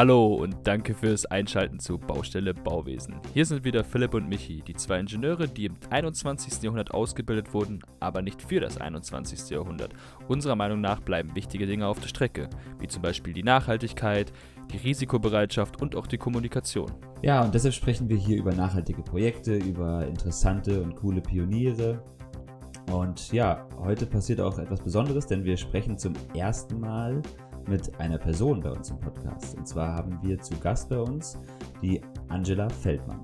[0.00, 3.16] Hallo und danke fürs Einschalten zu Baustelle Bauwesen.
[3.34, 6.62] Hier sind wieder Philipp und Michi, die zwei Ingenieure, die im 21.
[6.62, 9.50] Jahrhundert ausgebildet wurden, aber nicht für das 21.
[9.50, 9.92] Jahrhundert.
[10.26, 12.48] Unserer Meinung nach bleiben wichtige Dinge auf der Strecke,
[12.78, 14.32] wie zum Beispiel die Nachhaltigkeit,
[14.72, 16.90] die Risikobereitschaft und auch die Kommunikation.
[17.20, 22.02] Ja, und deshalb sprechen wir hier über nachhaltige Projekte, über interessante und coole Pioniere.
[22.90, 27.20] Und ja, heute passiert auch etwas Besonderes, denn wir sprechen zum ersten Mal
[27.70, 29.56] mit einer Person bei uns im Podcast.
[29.56, 31.38] Und zwar haben wir zu Gast bei uns
[31.80, 33.22] die Angela Feldmann.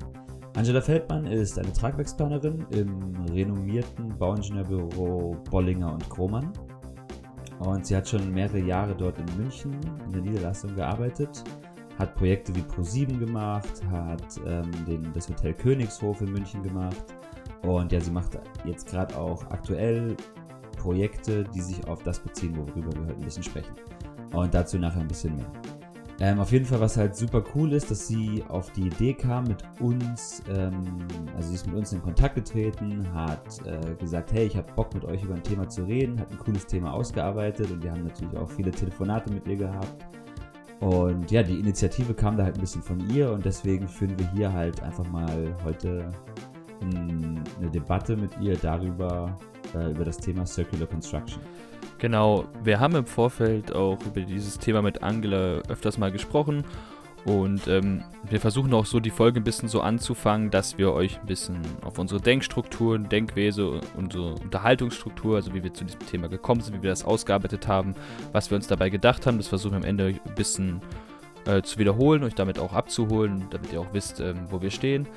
[0.56, 6.50] Angela Feldmann ist eine Tragwerksplanerin im renommierten Bauingenieurbüro Bollinger und Kromann.
[7.58, 11.42] Und sie hat schon mehrere Jahre dort in München in der Niederlassung gearbeitet,
[11.98, 17.04] hat Projekte wie Pro7 gemacht, hat ähm, den, das Hotel Königshof in München gemacht.
[17.62, 20.16] Und ja, sie macht jetzt gerade auch aktuell
[20.76, 23.74] Projekte, die sich auf das beziehen, worüber wir heute ein bisschen sprechen.
[24.32, 25.50] Und dazu nachher ein bisschen mehr.
[26.18, 29.44] Ähm, auf jeden Fall, was halt super cool ist, dass sie auf die Idee kam,
[29.44, 30.82] mit uns, ähm,
[31.36, 34.94] also sie ist mit uns in Kontakt getreten, hat äh, gesagt, hey, ich habe Bock
[34.94, 38.04] mit euch über ein Thema zu reden, hat ein cooles Thema ausgearbeitet und wir haben
[38.04, 40.06] natürlich auch viele Telefonate mit ihr gehabt.
[40.80, 44.30] Und ja, die Initiative kam da halt ein bisschen von ihr und deswegen führen wir
[44.32, 46.10] hier halt einfach mal heute
[46.80, 49.36] eine Debatte mit ihr darüber,
[49.74, 51.42] äh, über das Thema Circular Construction.
[51.98, 56.64] Genau, wir haben im Vorfeld auch über dieses Thema mit Angela öfters mal gesprochen
[57.26, 61.18] und ähm, wir versuchen auch so die Folge ein bisschen so anzufangen, dass wir euch
[61.18, 66.60] ein bisschen auf unsere Denkstrukturen, Denkwese, unsere Unterhaltungsstruktur, also wie wir zu diesem Thema gekommen
[66.60, 67.94] sind, wie wir das ausgearbeitet haben,
[68.30, 70.80] was wir uns dabei gedacht haben, das versuchen wir am Ende ein bisschen
[71.46, 75.08] äh, zu wiederholen, euch damit auch abzuholen, damit ihr auch wisst, ähm, wo wir stehen.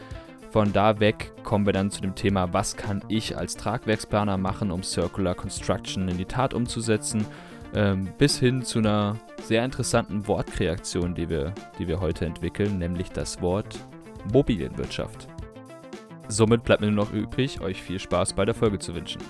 [0.52, 4.72] Von da weg kommen wir dann zu dem Thema, was kann ich als Tragwerksplaner machen,
[4.72, 7.25] um Circular Construction in die Tat umzusetzen,
[7.75, 13.11] ähm, bis hin zu einer sehr interessanten Wortkreation, die wir, die wir heute entwickeln, nämlich
[13.11, 13.79] das Wort
[14.34, 15.28] Mobilienwirtschaft.
[16.28, 19.22] Somit bleibt mir nur noch übrig, euch viel Spaß bei der Folge zu wünschen.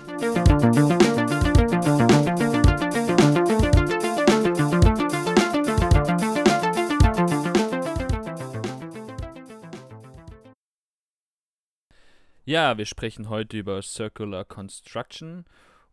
[12.50, 15.44] Ja, wir sprechen heute über Circular Construction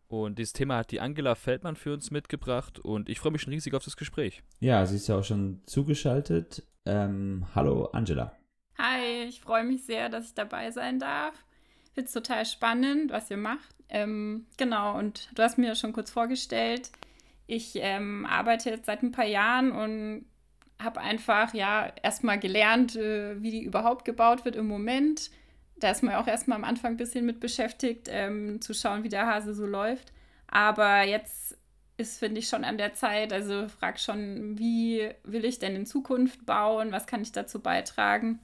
[0.08, 3.52] und dieses Thema hat die Angela Feldmann für uns mitgebracht und ich freue mich schon
[3.52, 4.42] riesig auf das Gespräch.
[4.58, 6.64] Ja, sie ist ja auch schon zugeschaltet.
[6.84, 8.32] Ähm, hallo Angela.
[8.76, 11.32] Hi, ich freue mich sehr, dass ich dabei sein darf.
[11.84, 13.76] Ich finde es total spannend, was ihr macht.
[13.88, 16.90] Ähm, genau, und du hast mir schon kurz vorgestellt.
[17.46, 20.26] Ich ähm, arbeite jetzt seit ein paar Jahren und
[20.80, 25.30] habe einfach ja erstmal gelernt, äh, wie die überhaupt gebaut wird im Moment
[25.80, 29.08] da ist man auch erstmal am Anfang ein bisschen mit beschäftigt, ähm, zu schauen, wie
[29.08, 30.12] der Hase so läuft.
[30.48, 31.56] Aber jetzt
[31.96, 35.86] ist, finde ich, schon an der Zeit, also frag schon, wie will ich denn in
[35.86, 38.38] Zukunft bauen, was kann ich dazu beitragen?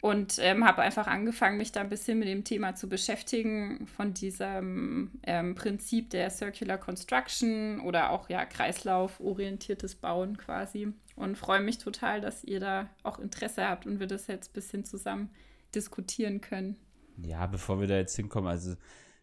[0.00, 4.12] Und ähm, habe einfach angefangen, mich da ein bisschen mit dem Thema zu beschäftigen, von
[4.12, 10.92] diesem ähm, Prinzip der Circular Construction oder auch ja kreislauforientiertes Bauen quasi.
[11.16, 14.52] Und freue mich total, dass ihr da auch Interesse habt und wir das jetzt ein
[14.52, 15.30] bisschen zusammen
[15.74, 16.76] diskutieren können.
[17.22, 18.74] Ja, bevor wir da jetzt hinkommen, also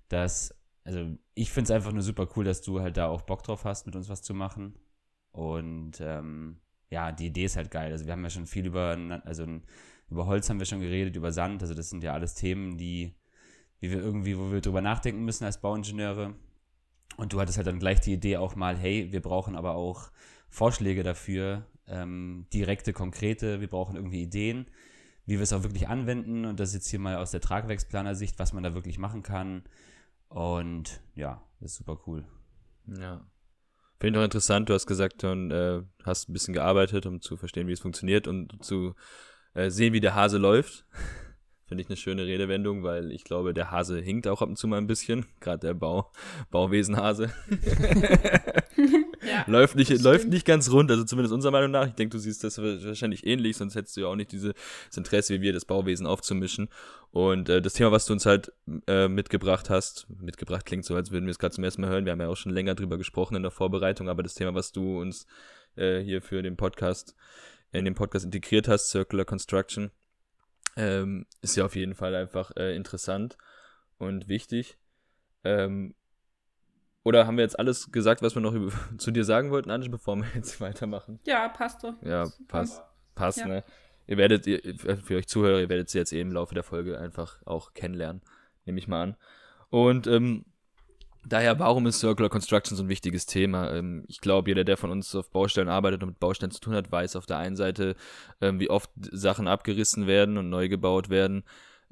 [0.07, 3.43] das, also ich finde es einfach nur super cool, dass du halt da auch Bock
[3.43, 4.75] drauf hast, mit uns was zu machen.
[5.31, 6.57] Und ähm,
[6.89, 7.91] ja, die Idee ist halt geil.
[7.91, 9.45] Also wir haben ja schon viel über, also
[10.09, 11.61] über Holz haben wir schon geredet, über Sand.
[11.61, 13.15] Also das sind ja alles Themen, die,
[13.79, 16.35] wie wir irgendwie, wo wir drüber nachdenken müssen als Bauingenieure.
[17.17, 20.11] Und du hattest halt dann gleich die Idee auch mal, hey, wir brauchen aber auch
[20.49, 24.65] Vorschläge dafür, ähm, direkte, konkrete, wir brauchen irgendwie Ideen
[25.25, 26.45] wie wir es auch wirklich anwenden.
[26.45, 29.63] Und das jetzt hier mal aus der Tragwerksplaner-Sicht, was man da wirklich machen kann.
[30.29, 32.25] Und ja, das ist super cool.
[32.87, 33.25] Ja.
[33.99, 37.37] Finde ich auch interessant, du hast gesagt, du äh, hast ein bisschen gearbeitet, um zu
[37.37, 38.95] verstehen, wie es funktioniert und zu
[39.53, 40.85] äh, sehen, wie der Hase läuft.
[41.67, 44.67] Finde ich eine schöne Redewendung, weil ich glaube, der Hase hinkt auch ab und zu
[44.67, 45.25] mal ein bisschen.
[45.39, 46.11] Gerade der Bau,
[46.49, 47.31] Bauwesenhase.
[49.31, 51.87] ja, läuft, nicht, läuft nicht ganz rund, also zumindest unserer Meinung nach.
[51.87, 54.53] Ich denke, du siehst das wahrscheinlich ähnlich, sonst hättest du ja auch nicht dieses
[54.95, 56.69] Interesse wie wir, das Bauwesen aufzumischen.
[57.11, 58.51] Und äh, das Thema, was du uns halt
[58.87, 62.05] äh, mitgebracht hast, mitgebracht klingt so, als würden wir es gerade zum ersten Mal hören.
[62.05, 64.71] Wir haben ja auch schon länger drüber gesprochen in der Vorbereitung, aber das Thema, was
[64.71, 65.25] du uns
[65.75, 67.15] äh, hier für den Podcast,
[67.71, 69.91] in den Podcast integriert hast, Circular Construction,
[70.77, 73.37] ähm, ist ja auf jeden Fall einfach äh, interessant
[73.97, 74.77] und wichtig.
[75.43, 75.95] Ähm,
[77.03, 79.89] oder haben wir jetzt alles gesagt, was wir noch über, zu dir sagen wollten, Ange,
[79.89, 81.19] bevor wir jetzt weitermachen?
[81.25, 81.93] Ja, passt doch.
[82.03, 82.81] Ja, passt.
[83.15, 83.47] Passt, ja.
[83.47, 83.63] ne?
[84.07, 86.99] Ihr werdet, ihr, für euch Zuhörer, ihr werdet sie jetzt eh im Laufe der Folge
[86.99, 88.21] einfach auch kennenlernen,
[88.65, 89.17] nehme ich mal an.
[89.69, 90.45] Und ähm,
[91.23, 93.71] Daher, warum ist Circular Construction so ein wichtiges Thema?
[93.71, 96.73] Ähm, ich glaube, jeder, der von uns auf Baustellen arbeitet und mit Baustellen zu tun
[96.73, 97.95] hat, weiß auf der einen Seite,
[98.41, 101.43] ähm, wie oft Sachen abgerissen werden und neu gebaut werden.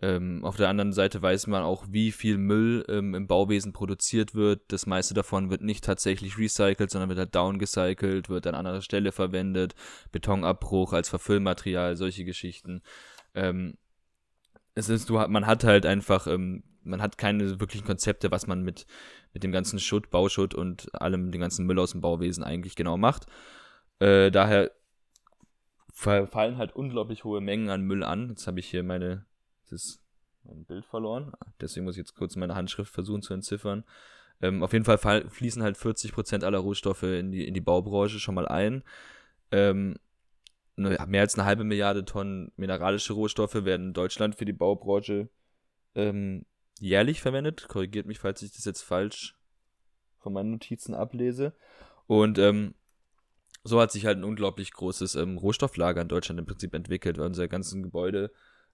[0.02, 4.62] Ähm, auf der anderen Seite weiß man auch, wie viel Müll im Bauwesen produziert wird.
[4.70, 9.12] Das meiste davon wird nicht tatsächlich recycelt, sondern wird halt downgecycelt, wird an anderer Stelle
[9.12, 9.76] verwendet.
[10.12, 12.82] Betonabbruch als Verfüllmaterial, solche Geschichten.
[14.76, 16.28] es ist, du, man hat halt einfach
[16.84, 18.86] man hat keine wirklichen Konzepte, was man mit,
[19.34, 22.98] mit dem ganzen Schutt, Bauschutt und allem, den ganzen Müll aus dem Bauwesen eigentlich genau
[22.98, 23.26] macht.
[24.00, 24.72] Äh, daher
[25.94, 28.30] fallen halt unglaublich hohe Mengen an Müll an.
[28.30, 29.26] Jetzt habe ich hier meine,
[29.72, 30.00] das
[30.44, 31.34] mein Bild verloren.
[31.62, 33.84] Deswegen muss ich jetzt kurz meine Handschrift versuchen zu entziffern.
[34.42, 38.36] Ähm, auf jeden Fall fließen halt 40% aller Rohstoffe in die, in die Baubranche schon
[38.36, 38.84] mal ein.
[39.52, 39.96] Ähm,
[40.76, 45.30] mehr als eine halbe Milliarde Tonnen mineralische Rohstoffe werden in Deutschland für die Baubranche
[45.96, 46.46] ähm,
[46.80, 47.68] jährlich verwendet.
[47.68, 49.36] Korrigiert mich, falls ich das jetzt falsch
[50.20, 51.54] von meinen Notizen ablese.
[52.08, 52.76] Und ähm,
[53.64, 57.28] so hat sich halt ein unglaublich großes ähm, Rohstofflager in Deutschland im Prinzip entwickelt, weil
[57.28, 58.32] unsere ganzen Gebäude,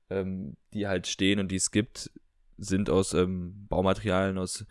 [0.09, 2.11] ähm, die halt stehen und die es gibt,
[2.57, 4.65] sind aus ähm, Baumaterialien, aus,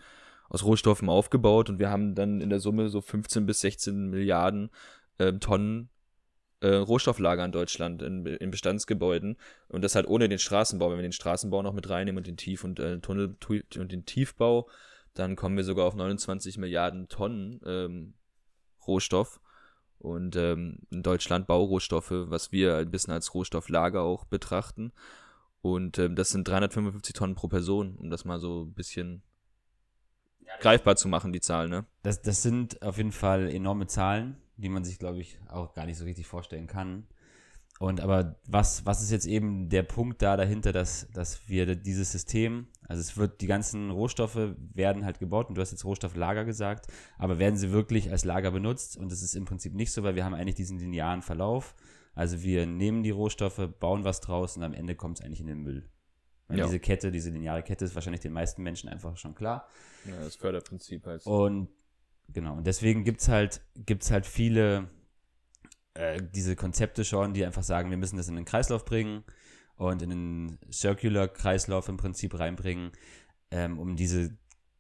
[0.49, 4.71] aus Rohstoffen aufgebaut und wir haben dann in der Summe so 15 bis 16 Milliarden
[5.19, 5.91] ähm, Tonnen
[6.65, 9.37] äh, Rohstofflager in Deutschland in, in, Bestandsgebäuden.
[9.69, 10.91] Und das halt ohne den Straßenbau.
[10.91, 13.37] Wenn wir den Straßenbau noch mit reinnehmen und den Tief- und äh, Tunnel
[13.77, 14.69] und den Tiefbau,
[15.13, 18.15] dann kommen wir sogar auf 29 Milliarden Tonnen ähm,
[18.87, 19.41] Rohstoff.
[19.99, 24.93] Und ähm, in Deutschland Baurohstoffe, was wir ein bisschen als Rohstofflager auch betrachten.
[25.65, 29.23] Und ähm, das sind 355 Tonnen pro Person, um das mal so ein bisschen
[30.41, 31.87] ja, greifbar zu machen, die Zahl, ne?
[32.03, 35.87] Das, das sind auf jeden Fall enorme Zahlen die man sich, glaube ich, auch gar
[35.87, 37.07] nicht so richtig vorstellen kann.
[37.81, 42.13] Und aber was, was ist jetzt eben der Punkt da dahinter, dass, dass wir dieses
[42.13, 46.45] System, also es wird, die ganzen Rohstoffe werden halt gebaut und du hast jetzt Rohstofflager
[46.45, 46.87] gesagt,
[47.19, 48.97] aber werden sie wirklich als Lager benutzt?
[48.97, 51.75] Und das ist im Prinzip nicht so, weil wir haben eigentlich diesen linearen Verlauf.
[52.15, 55.47] Also wir nehmen die Rohstoffe, bauen was draus und am Ende kommt es eigentlich in
[55.47, 55.89] den Müll.
[56.47, 56.67] Weil ja.
[56.67, 59.67] diese Kette, diese lineare Kette ist wahrscheinlich den meisten Menschen einfach schon klar.
[60.05, 61.27] Ja, das Förderprinzip heißt.
[61.27, 61.69] Und
[62.29, 64.89] Genau, und deswegen gibt es halt, gibt's halt viele
[65.95, 69.25] äh, diese Konzepte schon, die einfach sagen, wir müssen das in den Kreislauf bringen
[69.77, 72.93] und in den Circular-Kreislauf im Prinzip reinbringen,
[73.51, 74.37] ähm, um diese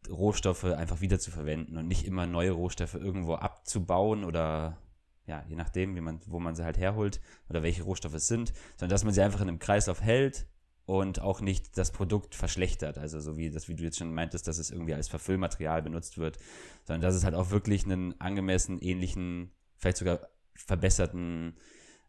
[0.08, 4.78] Rohstoffe einfach wieder zu verwenden und nicht immer neue Rohstoffe irgendwo abzubauen oder
[5.26, 8.52] ja, je nachdem, wie man, wo man sie halt herholt oder welche Rohstoffe es sind,
[8.76, 10.46] sondern dass man sie einfach in einem Kreislauf hält,
[10.86, 12.98] und auch nicht das Produkt verschlechtert.
[12.98, 16.18] Also so wie das, wie du jetzt schon meintest, dass es irgendwie als Verfüllmaterial benutzt
[16.18, 16.38] wird,
[16.84, 21.56] sondern dass es halt auch wirklich einen angemessen, ähnlichen, vielleicht sogar verbesserten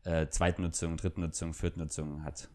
[0.03, 2.49] äh, Zweitnutzung, Drittnutzung, Viertnutzung hat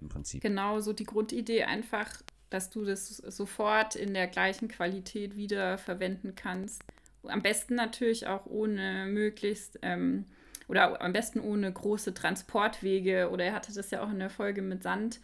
[0.00, 0.40] im Prinzip.
[0.42, 6.34] Genau, so die Grundidee einfach, dass du das sofort in der gleichen Qualität wieder verwenden
[6.36, 6.82] kannst.
[7.28, 10.24] Am besten natürlich auch ohne möglichst ähm,
[10.68, 13.30] oder am besten ohne große Transportwege.
[13.30, 15.20] Oder er hatte das ja auch in der Folge mit Sand,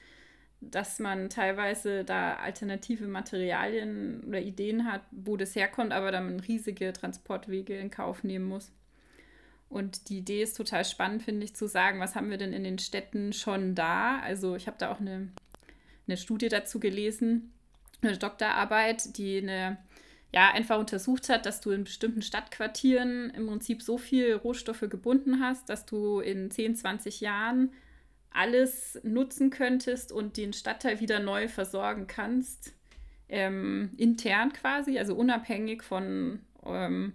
[0.60, 6.93] dass man teilweise da alternative Materialien oder Ideen hat, wo das herkommt, aber dann riesige
[6.93, 8.70] Transportwege in Kauf nehmen muss.
[9.69, 12.62] Und die Idee ist total spannend, finde ich, zu sagen, was haben wir denn in
[12.62, 14.20] den Städten schon da?
[14.20, 15.28] Also ich habe da auch eine,
[16.06, 17.52] eine Studie dazu gelesen,
[18.02, 19.78] eine Doktorarbeit, die eine,
[20.32, 25.40] ja, einfach untersucht hat, dass du in bestimmten Stadtquartieren im Prinzip so viel Rohstoffe gebunden
[25.40, 27.71] hast, dass du in 10, 20 Jahren
[28.30, 32.73] alles nutzen könntest und den Stadtteil wieder neu versorgen kannst,
[33.28, 37.12] ähm, intern quasi, also unabhängig von ähm,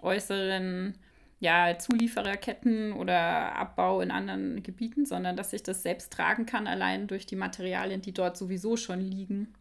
[0.00, 0.94] äußeren
[1.40, 7.08] ja, Zuliefererketten oder Abbau in anderen Gebieten, sondern dass ich das selbst tragen kann, allein
[7.08, 9.52] durch die Materialien, die dort sowieso schon liegen.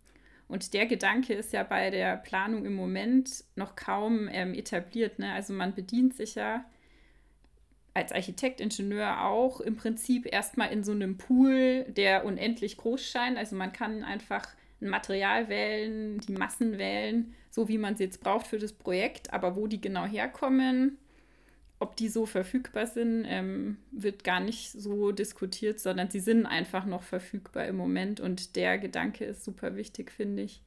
[0.51, 5.17] Und der Gedanke ist ja bei der Planung im Moment noch kaum ähm, etabliert.
[5.17, 5.31] Ne?
[5.31, 6.65] Also man bedient sich ja
[7.93, 13.37] als Architekt, Ingenieur auch im Prinzip erstmal in so einem Pool, der unendlich groß scheint.
[13.37, 14.45] Also man kann einfach
[14.81, 19.31] ein Material wählen, die Massen wählen, so wie man sie jetzt braucht für das Projekt.
[19.31, 20.97] Aber wo die genau herkommen,
[21.81, 26.85] ob die so verfügbar sind, ähm, wird gar nicht so diskutiert, sondern sie sind einfach
[26.85, 28.19] noch verfügbar im Moment.
[28.19, 30.61] Und der Gedanke ist super wichtig, finde ich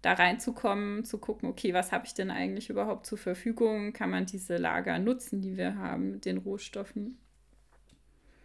[0.00, 3.92] da reinzukommen, zu gucken, okay, was habe ich denn eigentlich überhaupt zur Verfügung?
[3.92, 7.18] Kann man diese Lager nutzen, die wir haben mit den Rohstoffen?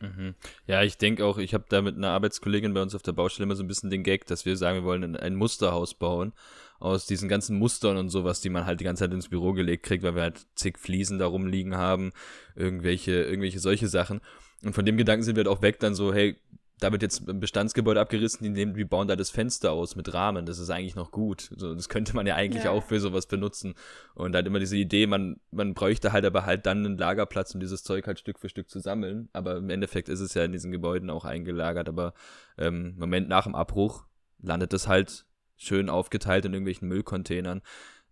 [0.01, 0.34] Mhm.
[0.66, 3.44] Ja, ich denke auch, ich habe da mit einer Arbeitskollegin bei uns auf der Baustelle
[3.44, 6.34] immer so ein bisschen den Gag, dass wir sagen, wir wollen ein Musterhaus bauen
[6.79, 9.83] aus diesen ganzen Mustern und sowas, die man halt die ganze Zeit ins Büro gelegt
[9.83, 12.12] kriegt, weil wir halt zig Fliesen da rumliegen haben,
[12.55, 14.21] irgendwelche, irgendwelche solche Sachen.
[14.63, 16.38] Und von dem Gedanken sind wir halt auch weg, dann so, hey,
[16.79, 20.13] da wird jetzt ein Bestandsgebäude abgerissen, die nehmen, wir bauen da das Fenster aus mit
[20.13, 20.45] Rahmen.
[20.45, 21.50] Das ist eigentlich noch gut.
[21.55, 22.71] So, das könnte man ja eigentlich ja.
[22.71, 23.75] auch für sowas benutzen.
[24.15, 27.59] Und halt immer diese Idee, man, man bräuchte halt aber halt dann einen Lagerplatz, um
[27.59, 29.27] dieses Zeug halt Stück für Stück zu sammeln.
[29.33, 31.89] Aber im Endeffekt ist es ja in diesen Gebäuden auch eingelagert.
[31.89, 32.13] Aber
[32.57, 34.05] ähm, im Moment nach dem Abbruch
[34.41, 35.25] landet es halt
[35.60, 37.62] schön aufgeteilt in irgendwelchen Müllcontainern.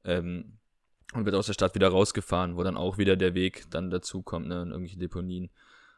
[0.03, 0.59] Ähm,
[1.13, 4.21] und wird aus der Stadt wieder rausgefahren, wo dann auch wieder der Weg dann dazu
[4.21, 5.49] kommt, ne, in irgendwelche Deponien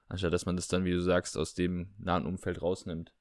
[0.09, 3.13] anstatt dass man das dann, wie du sagst, aus dem nahen Umfeld rausnimmt.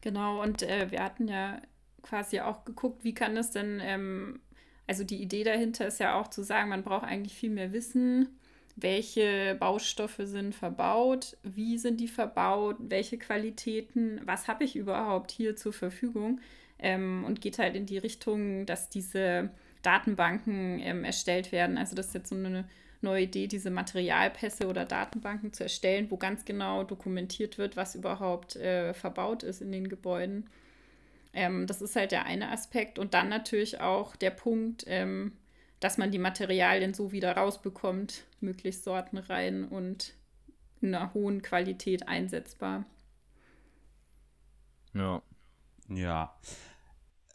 [0.00, 1.60] Genau, und äh, wir hatten ja
[2.02, 4.40] quasi auch geguckt, wie kann das denn, ähm,
[4.86, 8.38] also die Idee dahinter ist ja auch zu sagen, man braucht eigentlich viel mehr Wissen,
[8.74, 15.56] welche Baustoffe sind verbaut, wie sind die verbaut, welche Qualitäten, was habe ich überhaupt hier
[15.56, 16.40] zur Verfügung
[16.82, 19.50] ähm, und geht halt in die Richtung, dass diese
[19.82, 21.78] Datenbanken ähm, erstellt werden.
[21.78, 22.64] Also das ist jetzt so eine
[23.00, 28.56] neue Idee, diese Materialpässe oder Datenbanken zu erstellen, wo ganz genau dokumentiert wird, was überhaupt
[28.56, 30.48] äh, verbaut ist in den Gebäuden.
[31.32, 32.98] Ähm, das ist halt der eine Aspekt.
[32.98, 35.32] Und dann natürlich auch der Punkt, ähm,
[35.80, 40.14] dass man die Materialien so wieder rausbekommt, möglichst sortenrein und
[40.80, 42.84] in einer hohen Qualität einsetzbar.
[44.94, 45.22] Ja.
[45.88, 46.34] Ja.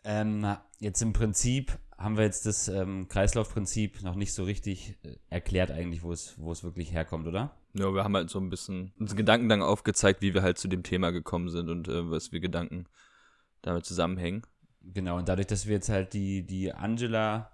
[0.04, 5.16] Ähm, jetzt im Prinzip haben wir jetzt das ähm, Kreislaufprinzip noch nicht so richtig äh,
[5.30, 7.58] erklärt eigentlich, wo es, wo es wirklich herkommt, oder?
[7.74, 10.68] Ja, wir haben halt so ein bisschen uns Gedanken dann aufgezeigt, wie wir halt zu
[10.68, 12.86] dem Thema gekommen sind und äh, was wir Gedanken
[13.62, 14.44] damit zusammenhängen.
[14.82, 17.52] Genau, und dadurch, dass wir jetzt halt die, die Angela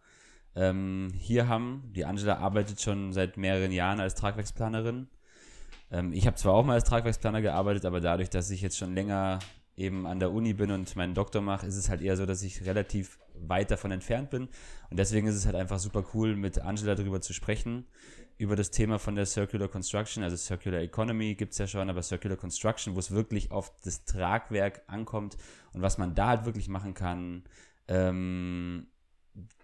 [0.56, 5.08] ähm, hier haben, die Angela arbeitet schon seit mehreren Jahren als Tragwerksplanerin.
[5.90, 8.94] Ähm, ich habe zwar auch mal als Tragwerksplaner gearbeitet, aber dadurch, dass ich jetzt schon
[8.94, 9.40] länger
[9.76, 12.44] eben an der Uni bin und meinen Doktor mache, ist es halt eher so, dass
[12.44, 14.48] ich relativ weit davon entfernt bin.
[14.90, 17.86] Und deswegen ist es halt einfach super cool, mit Angela darüber zu sprechen,
[18.38, 22.02] über das Thema von der Circular Construction, also Circular Economy gibt es ja schon, aber
[22.02, 25.38] Circular Construction, wo es wirklich auf das Tragwerk ankommt
[25.74, 27.44] und was man da halt wirklich machen kann,
[27.88, 28.88] ähm,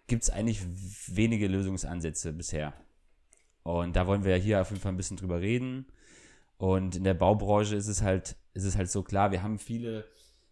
[0.08, 0.62] gibt es eigentlich
[1.08, 2.74] wenige Lösungsansätze bisher.
[3.63, 5.86] Und da wollen wir ja hier auf jeden Fall ein bisschen drüber reden.
[6.58, 10.06] Und in der Baubranche ist es halt, ist es halt so klar, wir haben viele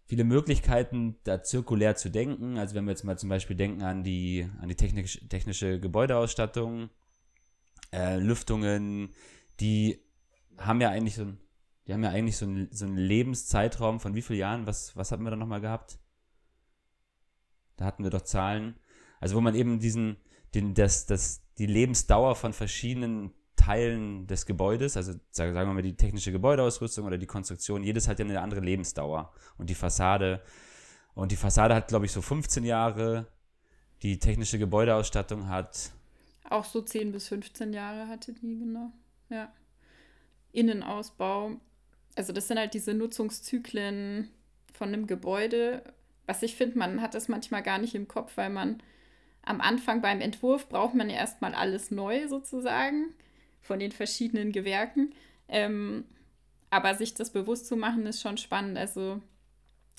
[0.08, 2.58] viele Möglichkeiten, da zirkulär zu denken.
[2.58, 6.90] Also wenn wir jetzt mal zum Beispiel denken an die, an die technisch, technische Gebäudeausstattung,
[7.92, 9.14] äh, Lüftungen,
[9.60, 10.02] die
[10.58, 11.38] haben ja eigentlich so ein,
[11.88, 14.66] die haben ja eigentlich so einen, so Lebenszeitraum von wie vielen Jahren?
[14.66, 16.00] Was, was hatten wir da nochmal gehabt?
[17.76, 18.80] Da hatten wir doch Zahlen.
[19.20, 20.18] Also wo man eben diesen,
[20.56, 23.34] den, das, das, die Lebensdauer von verschiedenen
[23.68, 28.18] Teilen des Gebäudes, also sagen wir mal die technische Gebäudeausrüstung oder die Konstruktion, jedes hat
[28.18, 29.34] ja eine andere Lebensdauer.
[29.58, 30.42] Und die Fassade,
[31.16, 33.28] und die Fassade hat, glaube ich, so 15 Jahre.
[34.04, 35.92] Die technische Gebäudeausstattung hat.
[36.50, 38.94] Auch so 10 bis 15 Jahre hatte die, genau.
[39.28, 39.52] Ja.
[40.54, 41.60] Innenausbau.
[42.16, 44.30] Also, das sind halt diese Nutzungszyklen
[44.74, 45.84] von einem Gebäude.
[46.26, 48.82] Was ich finde, man hat das manchmal gar nicht im Kopf, weil man
[49.42, 53.14] am Anfang beim Entwurf braucht man ja erstmal alles neu sozusagen
[53.68, 55.14] von den verschiedenen Gewerken.
[55.48, 56.06] Ähm,
[56.70, 58.78] aber sich das bewusst zu machen, ist schon spannend.
[58.78, 59.22] Also,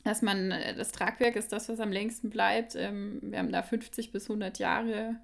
[0.05, 2.75] dass man, äh, das Tragwerk ist das, was am längsten bleibt.
[2.75, 5.17] Ähm, wir haben da 50 bis 100 Jahre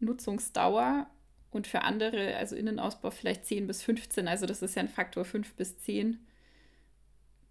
[0.00, 1.06] Nutzungsdauer
[1.50, 4.26] und für andere, also Innenausbau vielleicht 10 bis 15.
[4.26, 6.18] Also, das ist ja ein Faktor 5 bis 10,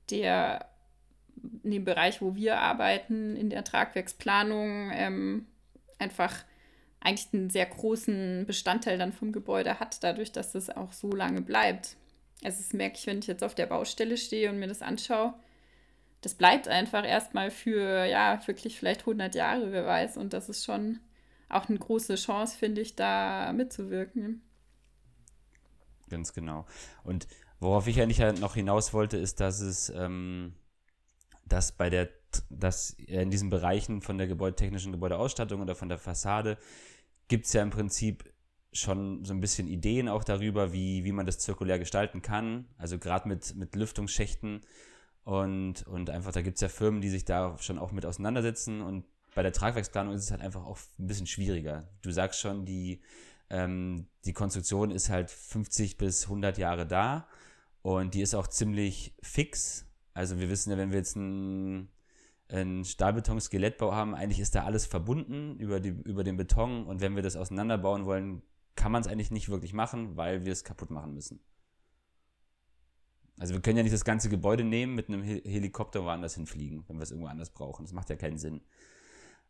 [0.09, 0.67] der
[1.63, 5.47] in dem Bereich, wo wir arbeiten, in der Tragwerksplanung ähm,
[5.97, 6.43] einfach
[7.01, 11.41] eigentlich einen sehr großen Bestandteil dann vom Gebäude hat, dadurch, dass es auch so lange
[11.41, 11.97] bleibt.
[12.43, 15.33] Also das merke ich, wenn ich jetzt auf der Baustelle stehe und mir das anschaue.
[16.21, 20.17] Das bleibt einfach erstmal für, ja, wirklich vielleicht 100 Jahre, wer weiß.
[20.17, 20.99] Und das ist schon
[21.49, 24.43] auch eine große Chance, finde ich, da mitzuwirken.
[26.09, 26.65] Ganz genau.
[27.03, 27.27] Und
[27.59, 30.53] worauf ich eigentlich noch hinaus wollte, ist, dass es, ähm,
[31.45, 32.09] dass bei der,
[32.49, 36.57] dass in diesen Bereichen von der gebäudetechnischen Gebäudeausstattung oder von der Fassade
[37.27, 38.31] gibt es ja im Prinzip
[38.73, 42.67] schon so ein bisschen Ideen auch darüber, wie, wie man das zirkulär gestalten kann.
[42.77, 44.61] Also gerade mit, mit Lüftungsschächten
[45.23, 48.81] und, und einfach, da gibt es ja Firmen, die sich da schon auch mit auseinandersetzen
[48.81, 51.87] und bei der Tragwerksplanung ist es halt einfach auch ein bisschen schwieriger.
[52.01, 53.01] Du sagst schon, die,
[53.49, 57.27] ähm, die Konstruktion ist halt 50 bis 100 Jahre da
[57.81, 59.85] und die ist auch ziemlich fix.
[60.13, 61.89] Also wir wissen ja, wenn wir jetzt ein
[62.51, 67.15] einen Stahlbeton-Skelettbau haben, eigentlich ist da alles verbunden über, die, über den Beton und wenn
[67.15, 68.41] wir das auseinanderbauen wollen,
[68.75, 71.39] kann man es eigentlich nicht wirklich machen, weil wir es kaputt machen müssen.
[73.39, 76.97] Also wir können ja nicht das ganze Gebäude nehmen, mit einem Helikopter woanders hinfliegen, wenn
[76.97, 77.85] wir es irgendwo anders brauchen.
[77.85, 78.61] Das macht ja keinen Sinn.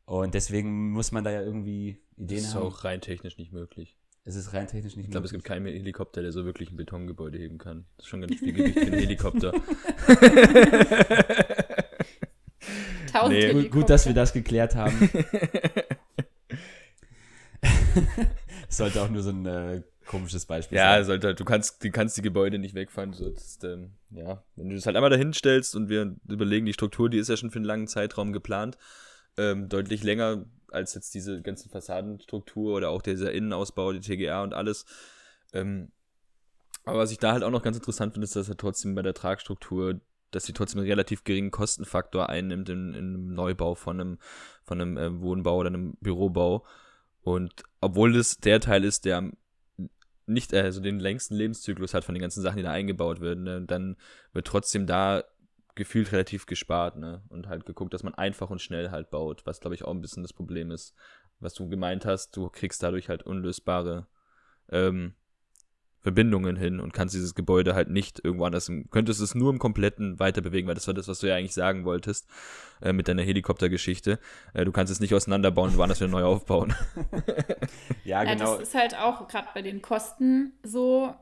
[0.06, 2.30] Und deswegen muss man da ja irgendwie Ideen haben.
[2.30, 2.64] Das ist haben.
[2.64, 3.98] auch rein technisch nicht möglich.
[4.24, 6.78] Es ist rein technisch nicht Ich glaube, es gibt keinen Helikopter, der so wirklich ein
[6.78, 7.86] Betongebäude heben kann.
[7.98, 9.52] Das ist schon ganz viel Gewicht für einen Helikopter.
[13.12, 13.80] Tausend Nee, gut, Helikopter.
[13.80, 15.10] gut, dass wir das geklärt haben.
[18.70, 21.06] Es sollte auch nur so ein äh, komisches Beispiel Ja, sein.
[21.06, 23.14] sollte halt, du kannst, du kannst die Gebäude nicht wegfahren.
[23.14, 26.66] So, das ist, ähm, ja, wenn du das halt einmal dahin stellst und wir überlegen,
[26.66, 28.78] die Struktur, die ist ja schon für einen langen Zeitraum geplant,
[29.38, 34.54] ähm, deutlich länger als jetzt diese ganze Fassadenstruktur oder auch dieser Innenausbau, die TGA und
[34.54, 34.86] alles.
[35.54, 35.92] Ähm,
[36.86, 39.02] aber was ich da halt auch noch ganz interessant finde, ist, dass er trotzdem bei
[39.02, 40.00] der Tragstruktur,
[40.32, 44.18] dass sie trotzdem einen relativ geringen Kostenfaktor einnimmt in, in Neubau von einem,
[44.64, 46.66] von einem äh, Wohnbau oder einem Bürobau.
[47.22, 49.34] Und obwohl das der Teil ist, der am
[50.26, 53.44] nicht, äh, also den längsten Lebenszyklus hat von den ganzen Sachen, die da eingebaut werden,
[53.44, 53.98] ne, dann
[54.34, 55.24] wird trotzdem da
[55.76, 57.24] gefühlt relativ gespart, ne?
[57.30, 60.02] Und halt geguckt, dass man einfach und schnell halt baut, was glaube ich auch ein
[60.02, 60.94] bisschen das Problem ist.
[61.40, 64.08] Was du gemeint hast, du kriegst dadurch halt unlösbare
[64.70, 65.16] ähm,
[66.02, 70.20] Verbindungen hin und kannst dieses Gebäude halt nicht irgendwo anders, könntest es nur im Kompletten
[70.20, 72.28] weiter bewegen, weil das war das, was du ja eigentlich sagen wolltest
[72.82, 74.20] äh, mit deiner Helikoptergeschichte.
[74.54, 76.74] Äh, du kannst es nicht auseinanderbauen und woanders wieder neu aufbauen.
[78.04, 78.58] Ja, Ja, genau.
[78.58, 81.14] das ist halt auch gerade bei den Kosten so,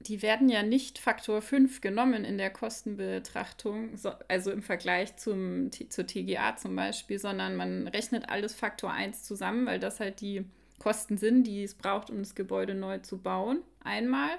[0.00, 5.70] die werden ja nicht Faktor 5 genommen in der Kostenbetrachtung, so, also im Vergleich zum,
[5.72, 10.44] zur TGA zum Beispiel, sondern man rechnet alles Faktor 1 zusammen, weil das halt die
[10.78, 14.30] Kosten sind, die es braucht, um das Gebäude neu zu bauen, einmal.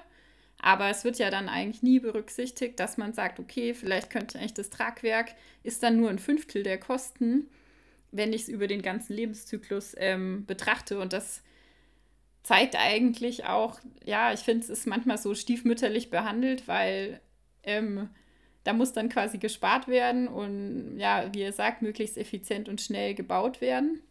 [0.60, 4.54] Aber es wird ja dann eigentlich nie berücksichtigt, dass man sagt, okay, vielleicht könnte eigentlich
[4.54, 7.48] das Tragwerk ist dann nur ein Fünftel der Kosten,
[8.10, 10.98] wenn ich es über den ganzen Lebenszyklus ähm, betrachte.
[10.98, 11.42] Und das
[12.42, 17.20] zeigt eigentlich auch, ja, ich finde, es ist manchmal so stiefmütterlich behandelt, weil
[17.62, 18.08] ähm,
[18.64, 23.14] da muss dann quasi gespart werden und ja, wie ihr sagt, möglichst effizient und schnell
[23.14, 24.02] gebaut werden.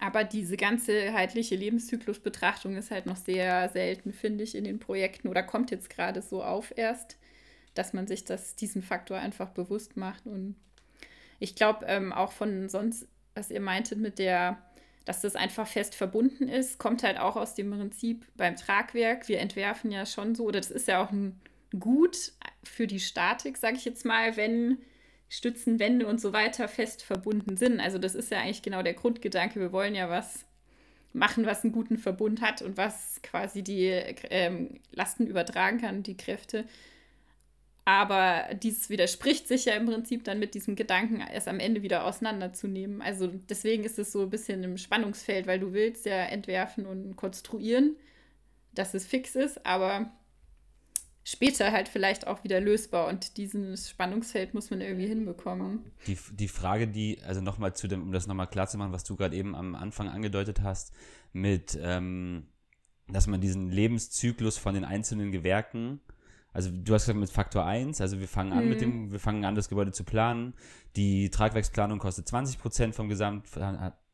[0.00, 5.42] Aber diese ganzheitliche Lebenszyklusbetrachtung ist halt noch sehr selten, finde ich, in den Projekten oder
[5.42, 7.18] kommt jetzt gerade so auf erst,
[7.74, 10.26] dass man sich das, diesen Faktor einfach bewusst macht.
[10.26, 10.56] Und
[11.38, 14.58] ich glaube ähm, auch von sonst, was ihr meintet mit der
[15.04, 19.28] dass das einfach fest verbunden ist, kommt halt auch aus dem Prinzip beim Tragwerk.
[19.28, 21.40] Wir entwerfen ja schon so, oder das ist ja auch ein
[21.78, 24.78] Gut für die Statik, sage ich jetzt mal, wenn
[25.32, 27.80] Stützen, Wände und so weiter fest verbunden sind.
[27.80, 29.60] Also das ist ja eigentlich genau der Grundgedanke.
[29.60, 30.44] Wir wollen ja was
[31.14, 33.86] machen, was einen guten Verbund hat und was quasi die
[34.28, 36.66] ähm, Lasten übertragen kann, die Kräfte.
[37.86, 42.04] Aber dieses widerspricht sich ja im Prinzip dann mit diesem Gedanken, es am Ende wieder
[42.04, 43.00] auseinanderzunehmen.
[43.00, 47.16] Also deswegen ist es so ein bisschen im Spannungsfeld, weil du willst ja entwerfen und
[47.16, 47.96] konstruieren,
[48.74, 50.12] dass es fix ist, aber
[51.24, 53.08] später halt vielleicht auch wieder lösbar.
[53.08, 55.84] Und dieses Spannungsfeld muss man irgendwie hinbekommen.
[56.06, 59.04] Die, die Frage, die, also nochmal zu dem, um das nochmal klar zu machen, was
[59.04, 60.92] du gerade eben am Anfang angedeutet hast,
[61.32, 62.46] mit, ähm,
[63.08, 66.00] dass man diesen Lebenszyklus von den einzelnen Gewerken
[66.54, 68.68] also du hast gesagt mit Faktor 1, also wir fangen an Mhm.
[68.68, 70.54] mit dem, wir fangen an, das Gebäude zu planen.
[70.96, 73.48] Die Tragwerksplanung kostet 20 Prozent vom Gesamt,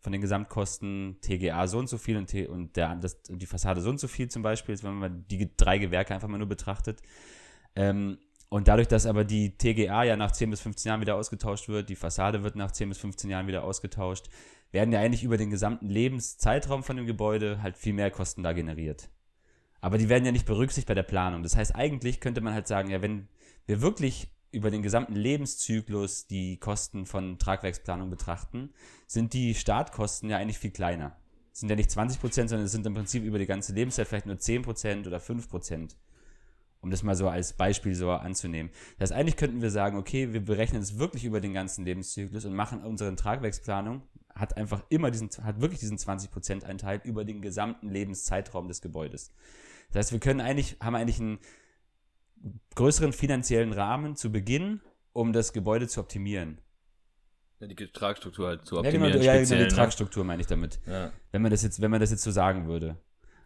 [0.00, 3.90] von den Gesamtkosten, TGA so und so viel und, und der, das, die Fassade so
[3.90, 7.02] und so viel zum Beispiel, wenn man die drei Gewerke einfach mal nur betrachtet.
[7.74, 11.68] Ähm, und dadurch, dass aber die TGA ja nach 10 bis 15 Jahren wieder ausgetauscht
[11.68, 14.28] wird, die Fassade wird nach 10 bis 15 Jahren wieder ausgetauscht,
[14.70, 18.52] werden ja eigentlich über den gesamten Lebenszeitraum von dem Gebäude halt viel mehr Kosten da
[18.52, 19.10] generiert.
[19.80, 21.42] Aber die werden ja nicht berücksichtigt bei der Planung.
[21.42, 23.28] Das heißt, eigentlich könnte man halt sagen, ja, wenn
[23.66, 28.70] wir wirklich über den gesamten Lebenszyklus die Kosten von Tragwerksplanung betrachten,
[29.06, 31.16] sind die Startkosten ja eigentlich viel kleiner.
[31.52, 34.06] Es sind ja nicht 20 Prozent, sondern es sind im Prinzip über die ganze Lebenszeit
[34.06, 35.96] vielleicht nur 10 Prozent oder 5 Prozent.
[36.80, 38.70] Um das mal so als Beispiel so anzunehmen.
[38.96, 42.44] Das heißt, eigentlich könnten wir sagen, okay, wir berechnen es wirklich über den ganzen Lebenszyklus
[42.44, 47.24] und machen unsere Tragwerksplanung, hat einfach immer diesen, hat wirklich diesen 20 Prozent Anteil über
[47.24, 49.32] den gesamten Lebenszeitraum des Gebäudes.
[49.90, 51.40] Das heißt, wir können eigentlich, haben eigentlich einen
[52.74, 54.80] größeren finanziellen Rahmen zu Beginn,
[55.12, 56.60] um das Gebäude zu optimieren.
[57.60, 59.12] Ja, die Tragstruktur halt zu Ja, optimieren.
[59.12, 60.78] genau, ja, genau speziell, die Tragstruktur meine ich damit.
[60.86, 60.92] Ne?
[60.92, 61.12] Ja.
[61.32, 62.96] Wenn man das jetzt, wenn man das jetzt so sagen würde.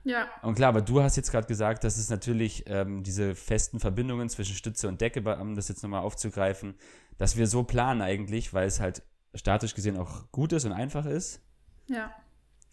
[0.04, 0.28] Ja.
[0.42, 4.28] Und klar, aber du hast jetzt gerade gesagt, dass es natürlich ähm, diese festen Verbindungen
[4.28, 6.74] zwischen Stütze und Decke, um das jetzt nochmal aufzugreifen,
[7.18, 9.02] dass wir so planen eigentlich, weil es halt
[9.34, 11.40] statisch gesehen auch gut ist und einfach ist
[11.88, 12.12] Ja.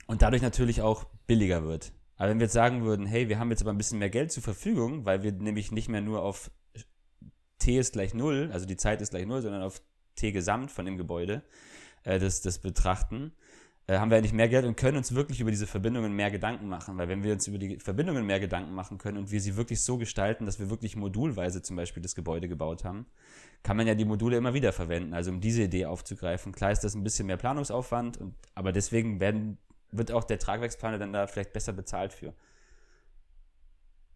[0.08, 1.94] und dadurch natürlich auch billiger wird.
[2.20, 4.32] Aber wenn wir jetzt sagen würden, hey, wir haben jetzt aber ein bisschen mehr Geld
[4.32, 6.52] zur Verfügung, weil wir nämlich nicht mehr nur auf
[7.58, 9.82] T ist gleich null, also die Zeit ist gleich null, sondern auf
[10.16, 11.44] T gesamt von dem Gebäude
[12.04, 13.32] äh, das, das betrachten,
[13.88, 16.68] äh, haben wir eigentlich mehr Geld und können uns wirklich über diese Verbindungen mehr Gedanken
[16.68, 16.98] machen.
[16.98, 19.82] Weil wenn wir uns über die Verbindungen mehr Gedanken machen können und wir sie wirklich
[19.82, 23.06] so gestalten, dass wir wirklich modulweise zum Beispiel das Gebäude gebaut haben,
[23.64, 25.14] kann man ja die Module immer wieder verwenden.
[25.14, 26.52] Also um diese Idee aufzugreifen.
[26.52, 29.58] Klar ist das ein bisschen mehr Planungsaufwand, und, aber deswegen werden,
[29.92, 32.34] wird auch der Tragwerksplaner dann da vielleicht besser bezahlt für.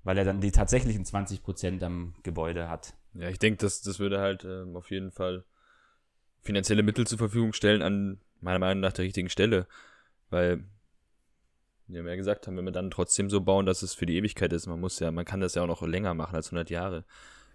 [0.03, 2.93] weil er dann die tatsächlichen 20% am Gebäude hat.
[3.13, 5.45] Ja, ich denke, das, das würde halt ähm, auf jeden Fall
[6.41, 9.65] finanzielle Mittel zur Verfügung stellen an meiner Meinung nach der richtigen Stelle.
[10.29, 10.65] Weil,
[11.88, 14.17] wie wir ja gesagt haben, wenn wir dann trotzdem so bauen, dass es für die
[14.17, 16.69] Ewigkeit ist, man muss ja, man kann das ja auch noch länger machen als 100
[16.69, 17.05] Jahre.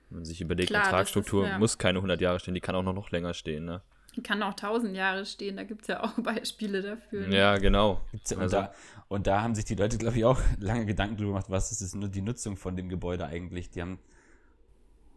[0.09, 1.59] Wenn man sich überlegt, Klar, eine Tragstruktur ist, ja.
[1.59, 3.83] muss keine 100 Jahre stehen, die kann auch noch, noch länger stehen, ne?
[4.23, 7.27] Kann auch 1000 Jahre stehen, da gibt es ja auch Beispiele dafür.
[7.29, 7.37] Ne?
[7.37, 8.03] Ja, genau.
[8.13, 8.73] Und, also, da,
[9.09, 11.95] und da haben sich die Leute, glaube ich, auch lange Gedanken drüber gemacht, was ist
[11.95, 13.71] nur die Nutzung von dem Gebäude eigentlich.
[13.71, 13.99] Die haben,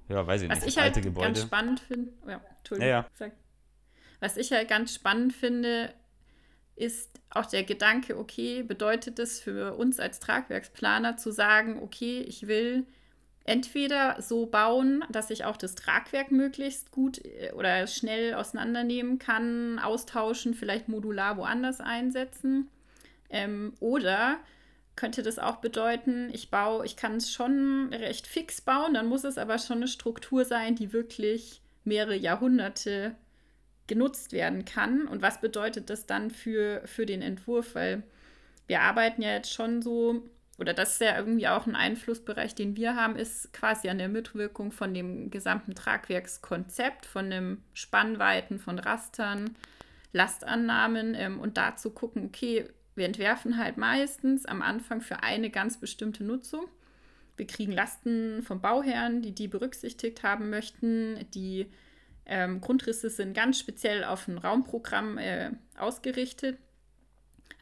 [0.09, 1.27] ja, weiß ich was nicht, ich alte halt Gebäude.
[1.27, 3.31] ganz spannend finde, oh ja, Entschuldigung, ja, ja.
[4.19, 5.93] Was ich halt ganz spannend finde,
[6.75, 12.47] ist auch der Gedanke, okay, bedeutet es für uns als Tragwerksplaner zu sagen, okay, ich
[12.47, 12.85] will
[13.43, 19.79] entweder so bauen, dass ich auch das Tragwerk möglichst gut äh, oder schnell auseinandernehmen kann,
[19.79, 22.69] austauschen, vielleicht modular woanders einsetzen.
[23.29, 24.39] Ähm, oder
[24.95, 29.23] könnte das auch bedeuten, ich baue, ich kann es schon recht fix bauen, dann muss
[29.23, 33.15] es aber schon eine Struktur sein, die wirklich mehrere Jahrhunderte
[33.87, 35.07] genutzt werden kann.
[35.07, 37.73] Und was bedeutet das dann für, für den Entwurf?
[37.73, 38.03] Weil
[38.67, 40.23] wir arbeiten ja jetzt schon so
[40.61, 44.09] oder das ist ja irgendwie auch ein Einflussbereich, den wir haben, ist quasi an der
[44.09, 49.55] Mitwirkung von dem gesamten Tragwerkskonzept, von dem Spannweiten von Rastern,
[50.13, 55.49] Lastannahmen ähm, und da zu gucken, okay, wir entwerfen halt meistens am Anfang für eine
[55.49, 56.65] ganz bestimmte Nutzung.
[57.37, 61.25] Wir kriegen Lasten vom Bauherrn, die die berücksichtigt haben möchten.
[61.33, 61.71] Die
[62.27, 66.59] ähm, Grundrisse sind ganz speziell auf ein Raumprogramm äh, ausgerichtet.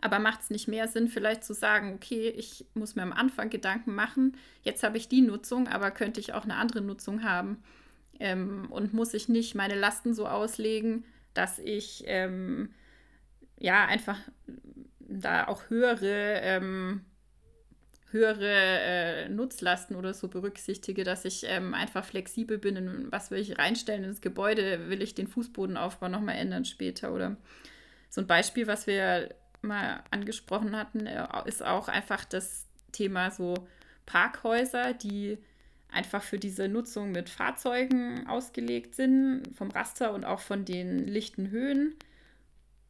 [0.02, 3.50] Aber macht es nicht mehr Sinn, vielleicht zu sagen, okay, ich muss mir am Anfang
[3.50, 7.64] Gedanken machen, jetzt habe ich die Nutzung, aber könnte ich auch eine andere Nutzung haben?
[8.20, 12.74] Ähm, und muss ich nicht meine Lasten so auslegen, dass ich ähm,
[13.58, 14.18] ja einfach
[15.00, 17.02] da auch höhere, ähm,
[18.12, 23.40] höhere äh, Nutzlasten oder so berücksichtige, dass ich ähm, einfach flexibel bin, in was will
[23.40, 27.38] ich reinstellen ins Gebäude, will ich den Fußbodenaufbau nochmal ändern später oder
[28.10, 29.30] so ein Beispiel, was wir
[29.62, 33.54] mal angesprochen hatten, äh, ist auch einfach das Thema so
[34.06, 35.38] Parkhäuser, die
[35.92, 41.50] einfach für diese Nutzung mit Fahrzeugen ausgelegt sind, vom Raster und auch von den lichten
[41.50, 41.96] Höhen.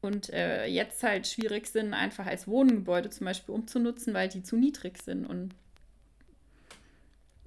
[0.01, 4.55] Und äh, jetzt halt schwierig sind, einfach als Wohngebäude zum Beispiel umzunutzen, weil die zu
[4.55, 5.25] niedrig sind.
[5.25, 5.55] Und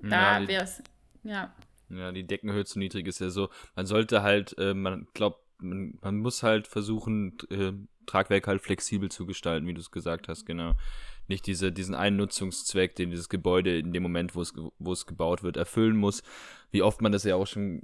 [0.02, 0.82] da ja, wäre es,
[1.22, 1.54] ja.
[1.88, 3.48] Ja, die Deckenhöhe zu niedrig ist ja so.
[3.74, 7.72] Man sollte halt, äh, man glaubt, man, man, muss halt versuchen, äh,
[8.06, 10.74] Tragwerk halt flexibel zu gestalten, wie du es gesagt hast, genau.
[11.28, 15.56] Nicht diese, diesen einen Nutzungszweck, den dieses Gebäude in dem Moment, wo es, gebaut wird,
[15.56, 16.22] erfüllen muss.
[16.70, 17.82] Wie oft man das ja auch schon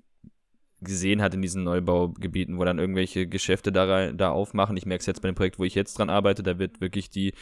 [0.80, 4.76] gesehen hat in diesen Neubaugebieten, wo dann irgendwelche Geschäfte da, da aufmachen.
[4.76, 7.10] Ich merke es jetzt bei dem Projekt, wo ich jetzt dran arbeite, da wird wirklich
[7.10, 7.32] die,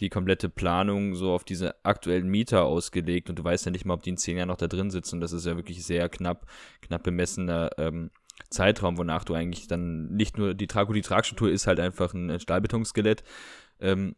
[0.00, 3.94] die komplette Planung so auf diese aktuellen Mieter ausgelegt und du weißt ja nicht mal,
[3.94, 5.20] ob die in zehn Jahren noch da drin sitzen.
[5.20, 6.46] Das ist ja wirklich sehr knapp,
[6.80, 8.10] knapp bemessener ähm,
[8.50, 12.38] Zeitraum, wonach du eigentlich dann nicht nur die Trag- die Tragstruktur ist halt einfach ein
[12.38, 13.24] Stahlbetonskelett.
[13.80, 14.14] Ähm,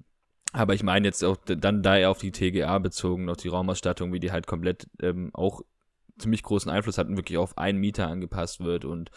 [0.53, 4.13] aber ich meine jetzt auch dann da eher auf die TGA bezogen, auf die Raumausstattung,
[4.13, 5.63] wie die halt komplett ähm, auch
[6.19, 8.85] ziemlich großen Einfluss hat und wirklich auf einen Mieter angepasst wird.
[8.85, 9.11] Und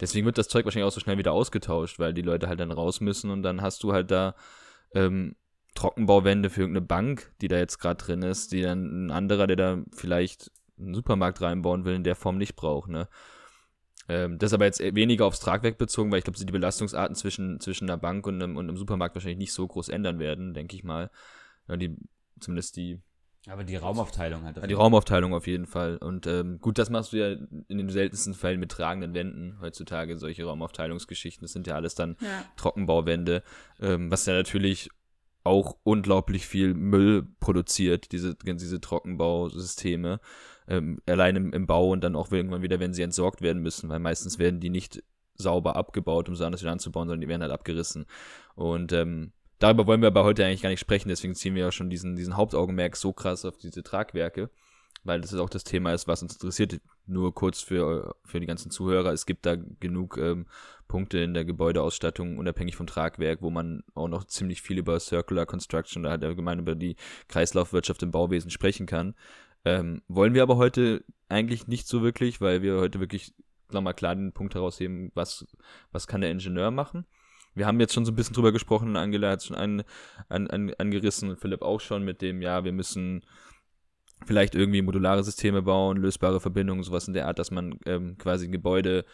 [0.00, 2.70] deswegen wird das Zeug wahrscheinlich auch so schnell wieder ausgetauscht, weil die Leute halt dann
[2.70, 4.34] raus müssen und dann hast du halt da
[4.94, 5.36] ähm,
[5.74, 9.56] Trockenbauwände für irgendeine Bank, die da jetzt gerade drin ist, die dann ein anderer, der
[9.56, 13.08] da vielleicht einen Supermarkt reinbauen will, in der Form nicht braucht, ne?
[14.08, 17.60] Ähm, das ist aber jetzt weniger aufs Tragwerk bezogen, weil ich glaube, die Belastungsarten zwischen,
[17.60, 20.76] zwischen einer Bank und einem, und einem Supermarkt wahrscheinlich nicht so groß ändern werden, denke
[20.76, 21.10] ich mal.
[21.68, 21.96] Ja, die,
[22.40, 23.00] zumindest die.
[23.48, 24.56] Aber die Raumaufteilung halt.
[24.56, 25.98] Ja, die Raumaufteilung auf jeden Fall.
[25.98, 27.36] Und ähm, gut, das machst du ja
[27.68, 31.44] in den seltensten Fällen mit tragenden Wänden heutzutage, solche Raumaufteilungsgeschichten.
[31.44, 32.44] Das sind ja alles dann ja.
[32.56, 33.42] Trockenbauwände,
[33.80, 34.90] ähm, was ja natürlich
[35.44, 40.18] auch unglaublich viel Müll produziert, diese, diese Trockenbausysteme
[40.68, 43.88] ähm, allein im, im, Bau und dann auch irgendwann wieder, wenn sie entsorgt werden müssen,
[43.88, 45.02] weil meistens werden die nicht
[45.34, 48.06] sauber abgebaut, um sie anders wieder anzubauen, sondern die werden halt abgerissen.
[48.54, 51.72] Und ähm, darüber wollen wir aber heute eigentlich gar nicht sprechen, deswegen ziehen wir ja
[51.72, 54.50] schon diesen, diesen Hauptaugenmerk so krass auf diese Tragwerke,
[55.04, 56.80] weil das ist auch das Thema ist, was uns interessiert.
[57.06, 60.46] Nur kurz für, für die ganzen Zuhörer, es gibt da genug ähm,
[60.88, 65.46] Punkte in der Gebäudeausstattung, unabhängig vom Tragwerk, wo man auch noch ziemlich viel über Circular
[65.46, 66.96] Construction oder halt allgemein über die
[67.28, 69.14] Kreislaufwirtschaft im Bauwesen sprechen kann.
[69.66, 73.34] Ähm, wollen wir aber heute eigentlich nicht so wirklich, weil wir heute wirklich,
[73.68, 75.44] sagen mal, klar den Punkt herausheben, was,
[75.90, 77.04] was kann der Ingenieur machen.
[77.54, 79.82] Wir haben jetzt schon so ein bisschen drüber gesprochen, Angela hat schon an,
[80.28, 83.26] an, an, angerissen und Philipp auch schon mit dem, ja, wir müssen
[84.24, 88.46] vielleicht irgendwie modulare Systeme bauen, lösbare Verbindungen, sowas in der Art, dass man ähm, quasi
[88.46, 89.04] ein Gebäude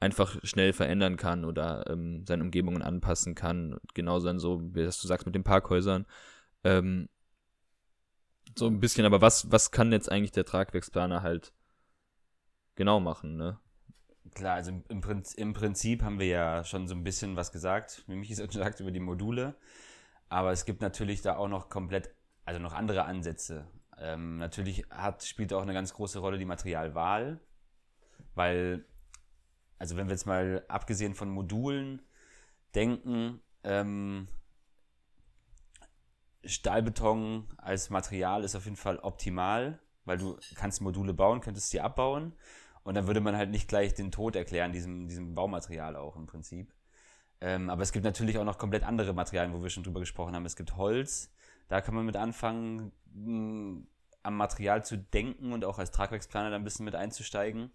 [0.00, 3.78] einfach schnell verändern kann oder ähm, seine Umgebungen anpassen kann.
[3.94, 6.04] Genauso dann so, wie das du sagst mit den Parkhäusern.
[6.62, 7.08] Ähm,
[8.56, 11.52] so ein bisschen, aber was, was kann jetzt eigentlich der Tragwerksplaner halt
[12.76, 13.58] genau machen, ne?
[14.34, 18.04] Klar, also im, Prinzip, im Prinzip haben wir ja schon so ein bisschen was gesagt,
[18.08, 19.54] wie Michi so gesagt, über die Module.
[20.28, 22.10] Aber es gibt natürlich da auch noch komplett,
[22.44, 23.68] also noch andere Ansätze.
[23.98, 27.40] Ähm, natürlich hat, spielt auch eine ganz große Rolle die Materialwahl,
[28.34, 28.84] weil,
[29.78, 32.02] also wenn wir jetzt mal abgesehen von Modulen
[32.74, 34.26] denken, ähm,
[36.46, 41.80] Stahlbeton als Material ist auf jeden Fall optimal, weil du kannst Module bauen, könntest sie
[41.80, 42.34] abbauen
[42.82, 46.26] und dann würde man halt nicht gleich den Tod erklären, diesem, diesem Baumaterial auch im
[46.26, 46.72] Prinzip.
[47.40, 50.34] Ähm, aber es gibt natürlich auch noch komplett andere Materialien, wo wir schon drüber gesprochen
[50.34, 50.46] haben.
[50.46, 51.32] Es gibt Holz,
[51.68, 53.86] da kann man mit anfangen, mh, hm,
[54.22, 57.70] am Material zu denken und auch als Tragwerksplaner da ein bisschen mit einzusteigen.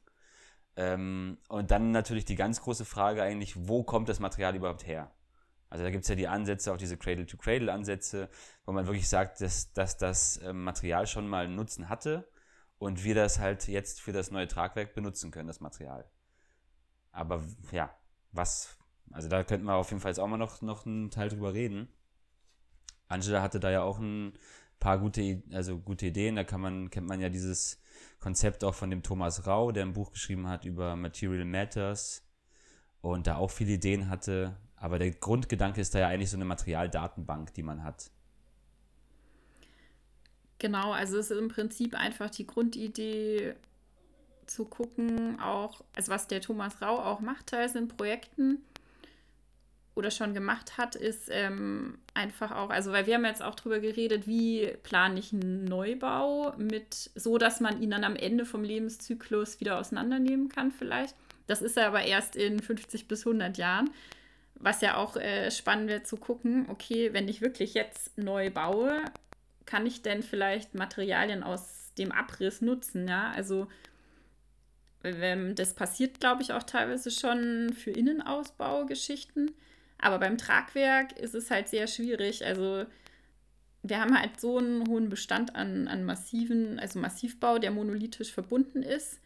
[0.76, 5.12] Ähm, und dann natürlich die ganz große Frage eigentlich, wo kommt das Material überhaupt her?
[5.70, 8.30] Also da gibt es ja die Ansätze, auch diese Cradle-to-Cradle-Ansätze,
[8.66, 12.28] wo man wirklich sagt, dass, dass das ähm, Material schon mal einen Nutzen hatte
[12.80, 16.10] und wir das halt jetzt für das neue Tragwerk benutzen können, das Material.
[17.12, 17.94] Aber ja,
[18.32, 18.78] was,
[19.12, 21.54] also da könnten wir auf jeden Fall jetzt auch mal noch, noch einen Teil drüber
[21.54, 21.88] reden.
[23.08, 24.34] Angela hatte da ja auch ein
[24.80, 26.36] paar gute, also gute Ideen.
[26.36, 27.82] Da kann man, kennt man ja dieses
[28.20, 32.24] Konzept auch von dem Thomas Rau, der ein Buch geschrieben hat über Material Matters
[33.02, 34.58] und da auch viele Ideen hatte.
[34.80, 38.10] Aber der Grundgedanke ist da ja eigentlich so eine Materialdatenbank, die man hat.
[40.58, 43.56] Genau, also es ist im Prinzip einfach die Grundidee
[44.46, 48.60] zu gucken, auch, also was der Thomas Rau auch macht, teils in Projekten
[49.96, 53.80] oder schon gemacht hat, ist ähm, einfach auch, also weil wir haben jetzt auch drüber
[53.80, 58.64] geredet, wie plane ich einen Neubau mit, so dass man ihn dann am Ende vom
[58.64, 61.16] Lebenszyklus wieder auseinandernehmen kann vielleicht.
[61.48, 63.90] Das ist ja aber erst in 50 bis 100 Jahren.
[64.60, 69.04] Was ja auch äh, spannend wird zu gucken, okay, wenn ich wirklich jetzt neu baue,
[69.66, 73.08] kann ich denn vielleicht Materialien aus dem Abriss nutzen?
[73.08, 73.68] Ja, also
[75.02, 79.52] das passiert, glaube ich, auch teilweise schon für Innenausbaugeschichten.
[79.98, 82.46] Aber beim Tragwerk ist es halt sehr schwierig.
[82.46, 82.86] Also
[83.84, 88.84] wir haben halt so einen hohen Bestand an, an massiven, also Massivbau, der monolithisch verbunden
[88.84, 89.20] ist.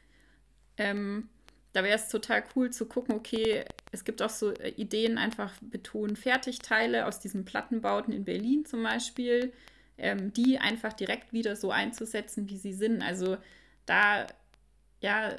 [0.78, 1.30] Ähm,
[1.74, 5.54] da wäre es total cool zu gucken, okay, es gibt auch so äh, Ideen, einfach
[5.62, 9.52] Beton-Fertigteile aus diesen Plattenbauten in Berlin zum Beispiel,
[9.98, 13.02] ähm, die einfach direkt wieder so einzusetzen, wie sie sind.
[13.02, 13.38] Also
[13.88, 14.28] da,
[15.02, 15.36] ja,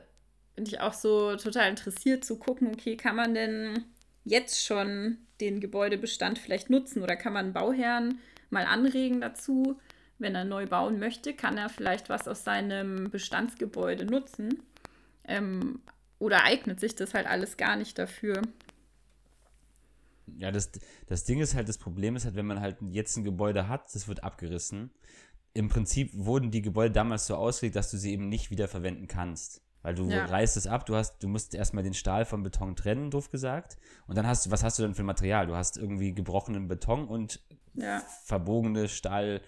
[0.57, 3.85] bin ich auch so total interessiert zu gucken, okay, kann man denn
[4.25, 8.18] jetzt schon den Gebäudebestand vielleicht nutzen oder kann man Bauherrn
[8.51, 9.81] mal anregen dazu,
[10.18, 14.62] wenn er neu bauen möchte, kann er vielleicht was aus seinem Bestandsgebäude nutzen.
[15.27, 15.81] Ähm,
[16.24, 18.40] oder eignet sich das halt alles gar nicht dafür?
[20.38, 20.72] Ja, das,
[21.06, 23.94] das Ding ist halt, das Problem ist halt, wenn man halt jetzt ein Gebäude hat,
[23.94, 24.90] das wird abgerissen.
[25.52, 29.06] Im Prinzip wurden die Gebäude damals so ausgelegt, dass du sie eben nicht wieder verwenden
[29.06, 29.60] kannst.
[29.82, 30.24] Weil du ja.
[30.24, 33.76] reißt es ab, du hast, du musst erstmal den Stahl vom Beton trennen, doof gesagt.
[34.06, 35.46] Und dann hast du, was hast du denn für Material?
[35.46, 37.40] Du hast irgendwie gebrochenen Beton und
[37.74, 38.02] ja.
[38.24, 39.42] verbogene Stahl,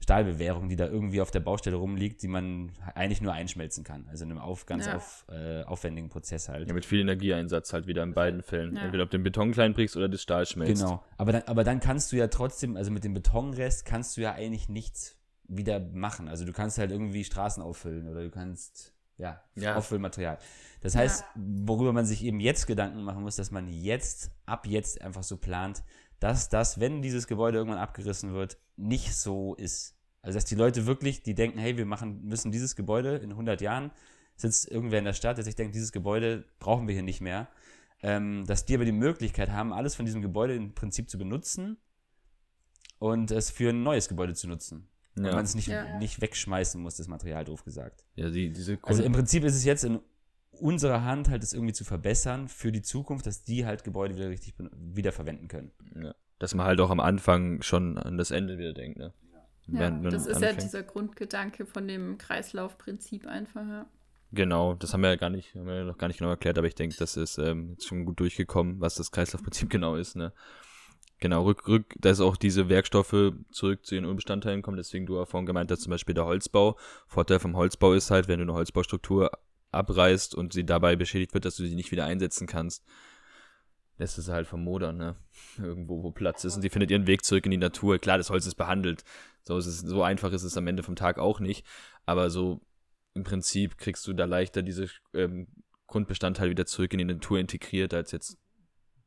[0.00, 4.06] Stahlbewährung, die da irgendwie auf der Baustelle rumliegt, die man eigentlich nur einschmelzen kann.
[4.08, 4.96] Also in einem auf, ganz ja.
[4.96, 6.68] auf, äh, aufwendigen Prozess halt.
[6.68, 8.76] Ja, mit viel Energieeinsatz halt wieder in beiden Fällen.
[8.76, 8.82] Ja.
[8.82, 10.82] Entweder ob du den Beton klein brichst oder das Stahl schmelzt.
[10.82, 11.04] Genau.
[11.16, 14.32] Aber dann, aber dann kannst du ja trotzdem, also mit dem Betonrest kannst du ja
[14.32, 16.28] eigentlich nichts wieder machen.
[16.28, 19.74] Also du kannst halt irgendwie Straßen auffüllen oder du kannst, ja, ja.
[19.74, 20.38] Auffüllmaterial.
[20.80, 25.02] Das heißt, worüber man sich eben jetzt Gedanken machen muss, dass man jetzt, ab jetzt
[25.02, 25.82] einfach so plant,
[26.20, 29.96] dass das, wenn dieses Gebäude irgendwann abgerissen wird, nicht so ist.
[30.22, 33.60] Also, dass die Leute wirklich, die denken, hey, wir machen, müssen dieses Gebäude in 100
[33.60, 33.92] Jahren,
[34.36, 37.48] sitzt irgendwer in der Stadt, der sich denkt, dieses Gebäude brauchen wir hier nicht mehr,
[38.02, 41.76] ähm, dass die aber die Möglichkeit haben, alles von diesem Gebäude im Prinzip zu benutzen
[42.98, 44.88] und es für ein neues Gebäude zu nutzen.
[45.16, 45.30] Ja.
[45.30, 45.98] Und man es nicht, ja.
[45.98, 48.04] nicht wegschmeißen muss, das Material, doof gesagt.
[48.14, 50.00] Ja, die, diese also im Prinzip ist es jetzt in
[50.60, 54.28] unserer Hand, halt es irgendwie zu verbessern für die Zukunft, dass die halt Gebäude wieder
[54.28, 55.72] richtig wiederverwenden können.
[56.00, 56.14] Ja.
[56.38, 59.12] Dass man halt auch am Anfang schon an das Ende wieder denkt, ne?
[59.70, 60.62] Ja, das ist anfängt.
[60.62, 63.86] ja dieser Grundgedanke von dem Kreislaufprinzip einfach, ja.
[64.32, 66.58] Genau, das haben wir ja gar nicht, haben wir ja noch gar nicht genau erklärt,
[66.58, 70.16] aber ich denke, das ist ähm, jetzt schon gut durchgekommen, was das Kreislaufprinzip genau ist,
[70.16, 70.32] ne?
[71.20, 75.26] Genau, rück, rück, dass auch diese Werkstoffe zurück zu ihren Urbestandteilen kommen, deswegen du auch
[75.26, 76.78] vorhin gemeint hast, zum Beispiel der Holzbau.
[77.08, 79.32] Vorteil vom Holzbau ist halt, wenn du eine Holzbaustruktur
[79.72, 82.84] abreißt und sie dabei beschädigt wird, dass du sie nicht wieder einsetzen kannst,
[83.98, 85.16] lässt es halt vermodern, ne?
[85.58, 86.56] Irgendwo, wo Platz ist.
[86.56, 87.98] Und sie findet ihren Weg zurück in die Natur.
[87.98, 89.04] Klar, das Holz ist behandelt.
[89.42, 91.66] So, ist es, so einfach ist es am Ende vom Tag auch nicht.
[92.06, 92.60] Aber so
[93.14, 95.48] im Prinzip kriegst du da leichter diese ähm,
[95.86, 98.38] Grundbestandteile wieder zurück in die Natur integriert, als jetzt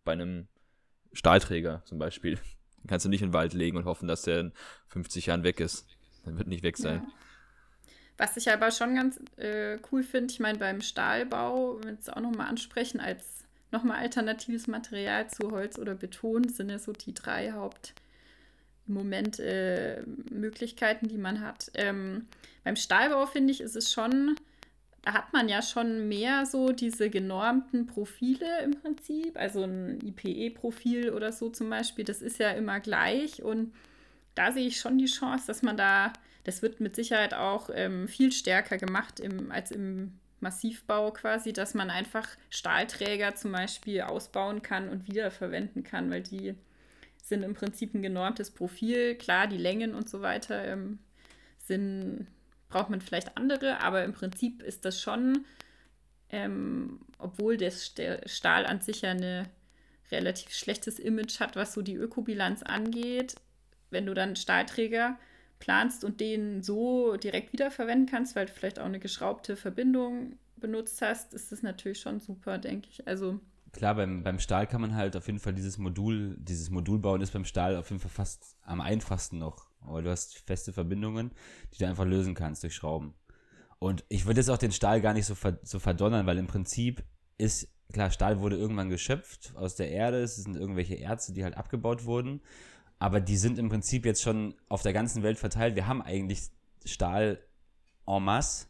[0.03, 0.47] bei einem
[1.13, 2.35] Stahlträger zum Beispiel.
[2.77, 4.53] Den kannst du nicht in den Wald legen und hoffen, dass der in
[4.87, 5.85] 50 Jahren weg ist.
[6.25, 7.03] Der wird nicht weg sein.
[7.05, 7.13] Ja.
[8.21, 12.21] Was ich aber schon ganz äh, cool finde, ich meine, beim Stahlbau, wenn es auch
[12.21, 17.53] nochmal ansprechen, als nochmal alternatives Material zu Holz oder Beton, sind ja so die drei
[17.53, 17.95] Haupt
[18.85, 21.71] Moment äh, Möglichkeiten, die man hat.
[21.73, 22.27] Ähm,
[22.63, 24.35] beim Stahlbau finde ich, ist es schon,
[25.01, 31.09] da hat man ja schon mehr so diese genormten Profile im Prinzip, also ein IPE-Profil
[31.09, 33.73] oder so zum Beispiel, das ist ja immer gleich und
[34.35, 38.07] da sehe ich schon die Chance, dass man da das wird mit Sicherheit auch ähm,
[38.07, 44.61] viel stärker gemacht im, als im Massivbau quasi, dass man einfach Stahlträger zum Beispiel ausbauen
[44.61, 46.55] kann und wiederverwenden kann, weil die
[47.21, 49.15] sind im Prinzip ein genormtes Profil.
[49.15, 50.99] Klar, die Längen und so weiter ähm,
[51.59, 52.27] sind,
[52.69, 55.45] braucht man vielleicht andere, aber im Prinzip ist das schon,
[56.29, 57.71] ähm, obwohl der
[58.25, 59.47] Stahl an sich ja ein
[60.11, 63.35] relativ schlechtes Image hat, was so die Ökobilanz angeht,
[63.91, 65.17] wenn du dann Stahlträger
[65.61, 71.01] planst und den so direkt wiederverwenden kannst, weil du vielleicht auch eine geschraubte Verbindung benutzt
[71.01, 73.07] hast, ist das natürlich schon super, denke ich.
[73.07, 73.39] Also
[73.71, 77.21] klar, beim, beim Stahl kann man halt auf jeden Fall dieses Modul, dieses Modul bauen
[77.21, 79.69] ist beim Stahl auf jeden Fall fast am einfachsten noch.
[79.81, 81.31] Aber du hast feste Verbindungen,
[81.73, 83.13] die du einfach lösen kannst durch Schrauben.
[83.79, 86.45] Und ich würde jetzt auch den Stahl gar nicht so, ver, so verdonnern, weil im
[86.45, 87.03] Prinzip
[87.37, 91.57] ist, klar, Stahl wurde irgendwann geschöpft aus der Erde, es sind irgendwelche Erze, die halt
[91.57, 92.41] abgebaut wurden
[93.01, 95.75] aber die sind im Prinzip jetzt schon auf der ganzen Welt verteilt.
[95.75, 96.51] Wir haben eigentlich
[96.85, 97.43] Stahl
[98.05, 98.67] en masse.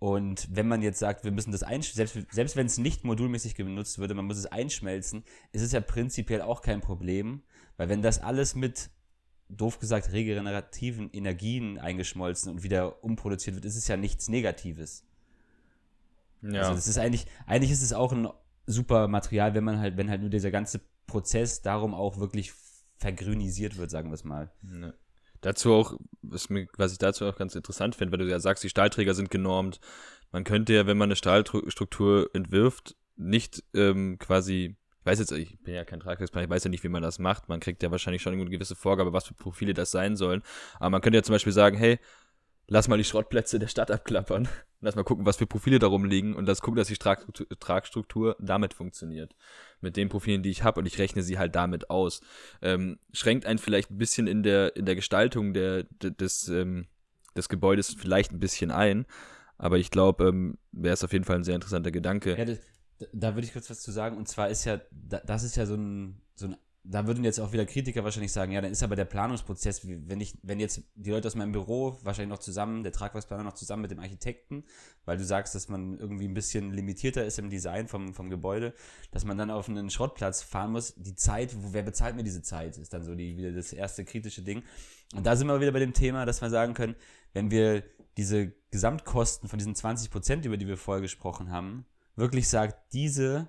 [0.00, 3.54] Und wenn man jetzt sagt, wir müssen das einschmelzen, selbst, selbst wenn es nicht modulmäßig
[3.54, 7.44] genutzt würde, man muss es einschmelzen, ist es ja prinzipiell auch kein Problem,
[7.76, 8.90] weil wenn das alles mit,
[9.48, 15.04] doof gesagt, regenerativen Energien eingeschmolzen und wieder umproduziert wird, ist es ja nichts Negatives.
[16.42, 16.62] Ja.
[16.62, 18.28] Also das ist eigentlich, eigentlich ist es auch ein
[18.66, 22.52] super Material, wenn man halt, wenn halt nur dieser ganze Prozess darum auch wirklich
[22.96, 24.50] vergrünisiert wird, sagen wir es mal.
[24.62, 24.94] Ne.
[25.40, 28.64] Dazu auch, was, mir, was ich dazu auch ganz interessant finde, weil du ja sagst,
[28.64, 29.78] die Stahlträger sind genormt.
[30.32, 35.58] Man könnte ja, wenn man eine Stahlstruktur entwirft, nicht ähm, quasi, ich weiß jetzt, ich
[35.60, 37.48] bin ja kein Tragwerksplaner, ich weiß ja nicht, wie man das macht.
[37.48, 40.42] Man kriegt ja wahrscheinlich schon eine gewisse Vorgabe, was für Profile das sein sollen.
[40.76, 41.98] Aber man könnte ja zum Beispiel sagen, hey,
[42.66, 44.48] lass mal die Schrottplätze der Stadt abklappern.
[44.80, 48.74] Lass mal gucken, was für Profile darum liegen und lass gucken, dass die Tragstruktur damit
[48.74, 49.34] funktioniert.
[49.80, 52.20] Mit den Profilen, die ich habe und ich rechne sie halt damit aus.
[52.60, 56.86] Ähm, schränkt einen vielleicht ein bisschen in der, in der Gestaltung der, des, ähm,
[57.34, 59.06] des Gebäudes vielleicht ein bisschen ein.
[59.56, 62.36] Aber ich glaube, ähm, wäre es auf jeden Fall ein sehr interessanter Gedanke.
[62.36, 62.58] Ja, das,
[63.14, 64.18] da würde ich kurz was zu sagen.
[64.18, 67.52] Und zwar ist ja, das ist ja so ein, so ein da würden jetzt auch
[67.52, 71.10] wieder Kritiker wahrscheinlich sagen, ja, dann ist aber der Planungsprozess, wenn ich, wenn jetzt die
[71.10, 74.64] Leute aus meinem Büro wahrscheinlich noch zusammen, der Tragwerksplaner noch zusammen mit dem Architekten,
[75.06, 78.74] weil du sagst, dass man irgendwie ein bisschen limitierter ist im Design vom, vom Gebäude,
[79.12, 82.76] dass man dann auf einen Schrottplatz fahren muss, die Zeit, wer bezahlt mir diese Zeit,
[82.76, 84.62] ist dann so die, wieder das erste kritische Ding.
[85.14, 86.96] Und da sind wir wieder bei dem Thema, dass wir sagen können,
[87.32, 87.82] wenn wir
[88.18, 93.48] diese Gesamtkosten von diesen 20 Prozent, über die wir vorher gesprochen haben, wirklich sagt, diese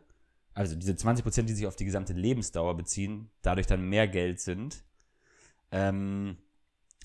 [0.56, 4.40] also diese 20 Prozent, die sich auf die gesamte Lebensdauer beziehen, dadurch dann mehr Geld
[4.40, 4.84] sind,
[5.72, 6.38] ähm,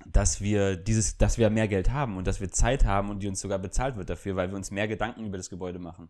[0.06, 3.28] dass wir dieses, dass wir mehr Geld haben und dass wir Zeit haben und die
[3.28, 6.08] uns sogar bezahlt wird dafür, weil wir uns mehr Gedanken über das Gebäude machen.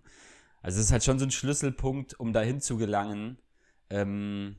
[0.62, 3.38] Also es ist halt schon so ein Schlüsselpunkt, um dahin zu gelangen,
[3.88, 4.56] ähm,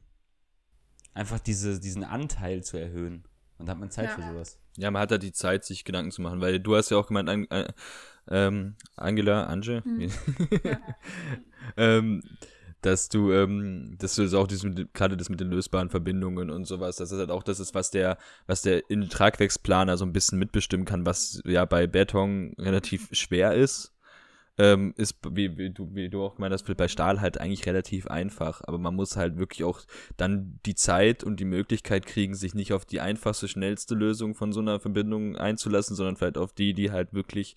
[1.13, 3.24] einfach diese, diesen Anteil zu erhöhen.
[3.60, 4.15] Und da hat man Zeit ja.
[4.15, 4.60] für sowas.
[4.76, 7.08] Ja, man hat da die Zeit, sich Gedanken zu machen, weil du hast ja auch
[7.08, 7.72] gemeint, an, äh,
[8.28, 10.02] ähm, Angela, Ange, hm.
[10.63, 10.80] ja.
[11.78, 12.24] ähm,
[12.82, 14.48] dass du, ähm, dass du das auch
[14.94, 17.91] gerade das mit den lösbaren Verbindungen und sowas, dass das halt auch das ist, was
[17.91, 18.17] der,
[18.48, 23.54] was der in Tragwerksplaner so ein bisschen mitbestimmen kann, was ja bei Beton relativ schwer
[23.54, 23.94] ist.
[24.58, 28.08] Ähm, ist, wie, wie, du, wie du auch gemeint hast, bei Stahl halt eigentlich relativ
[28.08, 28.62] einfach.
[28.65, 29.80] Aber man muss halt wirklich auch
[30.17, 34.52] dann die Zeit und die Möglichkeit kriegen, sich nicht auf die einfachste, schnellste Lösung von
[34.52, 37.56] so einer Verbindung einzulassen, sondern vielleicht auf die, die halt wirklich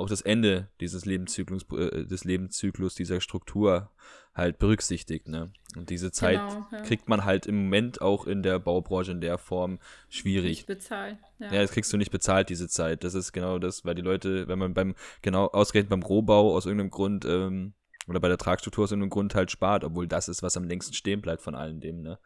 [0.00, 3.90] auch das Ende dieses Lebenszyklus, äh, des Lebenszyklus dieser Struktur
[4.34, 5.28] halt berücksichtigt.
[5.28, 5.52] Ne?
[5.76, 6.82] Und diese Zeit genau, ja.
[6.82, 10.50] kriegt man halt im Moment auch in der Baubranche in der Form schwierig.
[10.50, 11.18] Nicht bezahlt.
[11.38, 11.52] Ja.
[11.52, 13.04] ja, das kriegst du nicht bezahlt, diese Zeit.
[13.04, 16.66] Das ist genau das, weil die Leute, wenn man beim, genau ausgerechnet beim Rohbau aus
[16.66, 17.74] irgendeinem Grund, ähm,
[18.08, 20.94] oder bei der Tragstruktur aus irgendeinem Grund halt spart, obwohl das ist, was am längsten
[20.94, 22.18] stehen bleibt von allen dem, ne?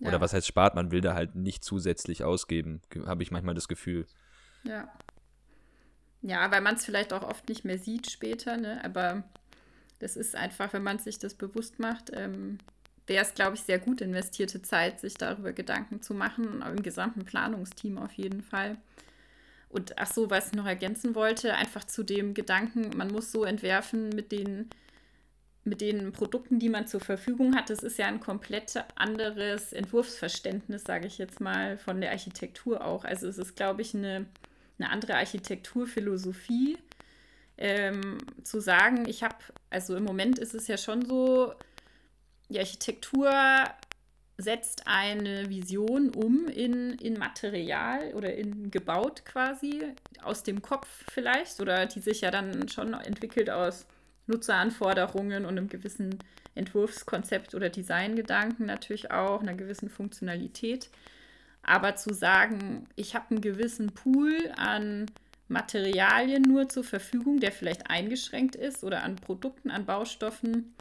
[0.00, 0.20] Oder ja.
[0.20, 4.06] was heißt spart, man will da halt nicht zusätzlich ausgeben, habe ich manchmal das Gefühl.
[4.64, 4.88] Ja.
[6.26, 8.82] Ja, weil man es vielleicht auch oft nicht mehr sieht später, ne?
[8.82, 9.24] aber
[9.98, 12.56] das ist einfach, wenn man sich das bewusst macht, ähm,
[13.06, 17.26] wäre es, glaube ich, sehr gut investierte Zeit, sich darüber Gedanken zu machen, im gesamten
[17.26, 18.78] Planungsteam auf jeden Fall.
[19.68, 23.44] Und ach so, was ich noch ergänzen wollte, einfach zu dem Gedanken, man muss so
[23.44, 24.70] entwerfen mit den
[25.64, 30.84] mit den Produkten, die man zur Verfügung hat, das ist ja ein komplett anderes Entwurfsverständnis,
[30.84, 33.04] sage ich jetzt mal, von der Architektur auch.
[33.04, 34.26] Also es ist, glaube ich, eine,
[34.78, 36.78] eine andere Architekturphilosophie.
[37.56, 39.36] Ähm, zu sagen, ich habe,
[39.70, 41.54] also im Moment ist es ja schon so,
[42.48, 43.30] die Architektur
[44.36, 51.60] setzt eine Vision um in, in Material oder in gebaut quasi, aus dem Kopf vielleicht,
[51.60, 53.86] oder die sich ja dann schon entwickelt aus
[54.26, 56.18] Nutzeranforderungen und einem gewissen
[56.54, 60.90] Entwurfskonzept oder Designgedanken natürlich auch, einer gewissen Funktionalität.
[61.66, 65.06] Aber zu sagen, ich habe einen gewissen Pool an
[65.48, 70.74] Materialien nur zur Verfügung, der vielleicht eingeschränkt ist oder an Produkten, an Baustoffen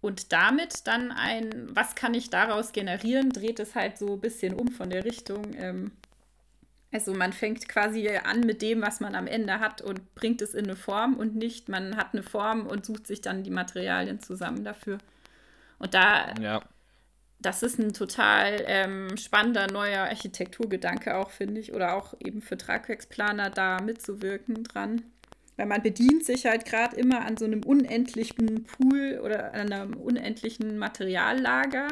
[0.00, 4.54] und damit dann ein, was kann ich daraus generieren, dreht es halt so ein bisschen
[4.54, 5.54] um von der Richtung.
[5.56, 5.92] Ähm,
[6.92, 10.54] also man fängt quasi an mit dem, was man am Ende hat und bringt es
[10.54, 14.20] in eine Form und nicht, man hat eine Form und sucht sich dann die Materialien
[14.20, 14.98] zusammen dafür.
[15.78, 16.62] Und da, ja.
[17.40, 22.56] Das ist ein total ähm, spannender neuer Architekturgedanke auch, finde ich, oder auch eben für
[22.56, 25.02] Tragwerksplaner da mitzuwirken dran.
[25.56, 29.94] Weil man bedient sich halt gerade immer an so einem unendlichen Pool oder an einem
[29.94, 31.88] unendlichen Materiallager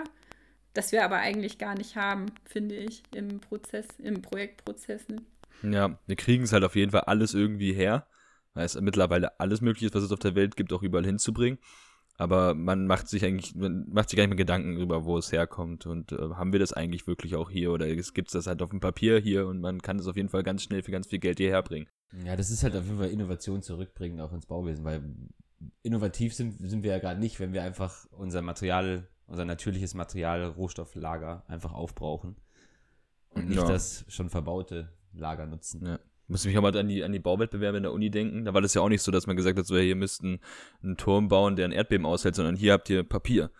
[0.79, 5.09] das wir aber eigentlich gar nicht haben, finde ich, im Prozess, im Projektprozess.
[5.09, 5.23] Ne?
[5.63, 8.07] Ja, wir kriegen es halt auf jeden Fall alles irgendwie her,
[8.55, 11.59] weil es mittlerweile alles möglich ist, was es auf der Welt gibt, auch überall hinzubringen.
[12.19, 15.33] Aber man macht sich eigentlich, man macht sich gar nicht mehr Gedanken darüber, wo es
[15.33, 18.61] herkommt und äh, haben wir das eigentlich wirklich auch hier oder gibt es das halt
[18.61, 21.07] auf dem Papier hier und man kann es auf jeden Fall ganz schnell für ganz
[21.07, 21.89] viel Geld hierher bringen.
[22.25, 25.03] Ja, das ist halt auf jeden Fall Innovation zurückbringen auch ins Bauwesen, weil
[25.83, 30.43] innovativ sind, sind wir ja gerade nicht, wenn wir einfach unser Material unser natürliches Material,
[30.45, 32.37] Rohstofflager einfach aufbrauchen
[33.31, 33.69] und nicht ja.
[33.69, 35.87] das schon verbaute Lager nutzen.
[35.87, 35.99] Ja.
[36.29, 38.45] Muss mich auch mal an die, an die Bauwettbewerbe in der Uni denken.
[38.45, 40.41] Da war das ja auch nicht so, dass man gesagt hat, so, hier müsst einen,
[40.83, 43.51] einen Turm bauen, der ein Erdbeben aushält, sondern hier habt ihr Papier.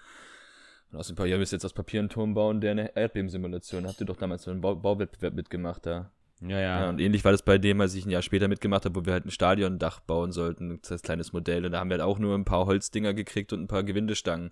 [0.93, 3.87] Und aus dem Papier müsst ihr jetzt aus Papier einen Turm bauen, der eine Erdbebensimulation.
[3.87, 6.11] Habt ihr doch damals so einen Bau Bauwettbewerb mitgemacht da.
[6.41, 6.89] Ja, ja, ja.
[6.89, 9.15] Und ähnlich war das bei dem, als ich ein Jahr später mitgemacht habe, wo wir
[9.15, 11.65] halt ein Stadiondach bauen sollten, das kleines Modell.
[11.65, 14.51] Und da haben wir halt auch nur ein paar Holzdinger gekriegt und ein paar Gewindestangen.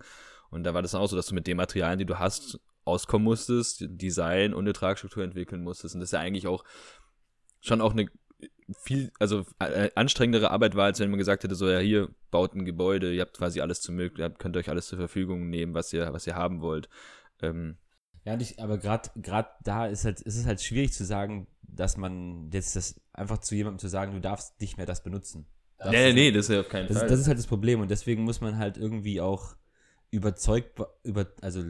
[0.49, 3.25] Und da war das auch so, dass du mit den Materialien, die du hast, auskommen
[3.25, 5.95] musstest, Design und eine Tragstruktur entwickeln musstest.
[5.95, 6.63] Und das ist ja eigentlich auch
[7.61, 8.07] schon auch eine
[8.83, 12.53] viel, also äh, anstrengendere Arbeit war, als wenn man gesagt hätte, so ja, hier baut
[12.53, 15.93] ein Gebäude, ihr habt quasi alles zu ihr könnt euch alles zur Verfügung nehmen, was
[15.93, 16.89] ihr, was ihr haben wollt.
[17.41, 17.77] Ähm,
[18.25, 21.95] ja, ich, aber gerade gerade da ist halt, ist es halt schwierig zu sagen, dass
[21.95, 25.47] man jetzt das einfach zu jemandem zu sagen, du darfst nicht mehr das benutzen.
[25.77, 27.07] Das nee, nee, halt, das ist ja auf keinen das, Fall.
[27.07, 29.55] Das ist halt das Problem und deswegen muss man halt irgendwie auch
[30.09, 31.63] überzeugt, über, also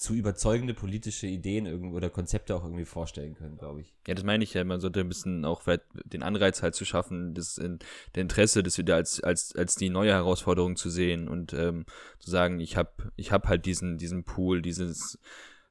[0.00, 3.94] zu überzeugende politische Ideen oder Konzepte auch irgendwie vorstellen können, glaube ich.
[4.06, 4.64] Ja, das meine ich ja.
[4.64, 7.80] Man sollte ein bisschen auch vielleicht den Anreiz halt zu schaffen, das in,
[8.14, 11.84] der Interesse, das wieder als, als, als die neue Herausforderung zu sehen und ähm,
[12.18, 15.18] zu sagen, ich habe ich hab halt diesen, diesen Pool, dieses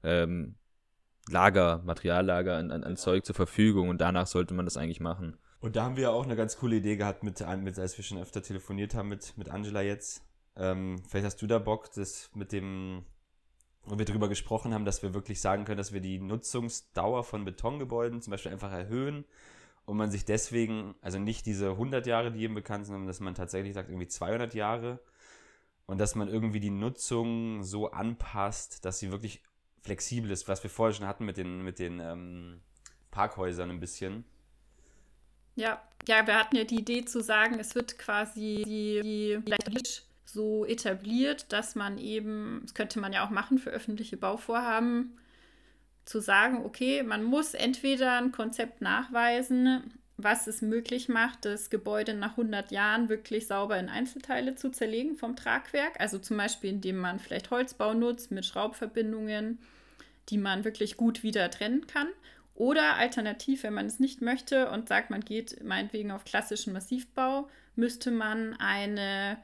[0.03, 0.57] ähm,
[1.27, 5.39] Lager, Materiallager an, an, an Zeug zur Verfügung und danach sollte man das eigentlich machen.
[5.59, 8.05] Und da haben wir ja auch eine ganz coole Idee gehabt, mit, mit als wir
[8.05, 10.21] schon öfter telefoniert haben mit, mit Angela jetzt,
[10.55, 13.05] ähm, vielleicht hast du da Bock, das mit dem,
[13.86, 17.45] wo wir darüber gesprochen haben, dass wir wirklich sagen können, dass wir die Nutzungsdauer von
[17.45, 19.25] Betongebäuden zum Beispiel einfach erhöhen
[19.86, 23.19] und man sich deswegen, also nicht diese 100 Jahre, die jedem bekannt sind, sondern dass
[23.19, 24.99] man tatsächlich sagt, irgendwie 200 Jahre
[25.88, 29.41] und dass man irgendwie die Nutzung so anpasst, dass sie wirklich
[29.82, 32.61] flexibel ist, was wir vorher schon hatten mit den, mit den ähm,
[33.09, 34.25] Parkhäusern ein bisschen.
[35.55, 39.51] Ja, ja, wir hatten ja die Idee zu sagen, es wird quasi die, die
[40.34, 45.17] so etabliert, dass man eben, das könnte man ja auch machen für öffentliche Bauvorhaben,
[46.05, 52.13] zu sagen, okay, man muss entweder ein Konzept nachweisen, was es möglich macht, das Gebäude
[52.13, 55.99] nach 100 Jahren wirklich sauber in Einzelteile zu zerlegen vom Tragwerk.
[55.99, 59.59] Also zum Beispiel, indem man vielleicht Holzbau nutzt mit Schraubverbindungen,
[60.30, 62.07] die man wirklich gut wieder trennen kann.
[62.53, 67.47] Oder alternativ, wenn man es nicht möchte und sagt, man geht meinetwegen auf klassischen Massivbau,
[67.75, 69.38] müsste man eine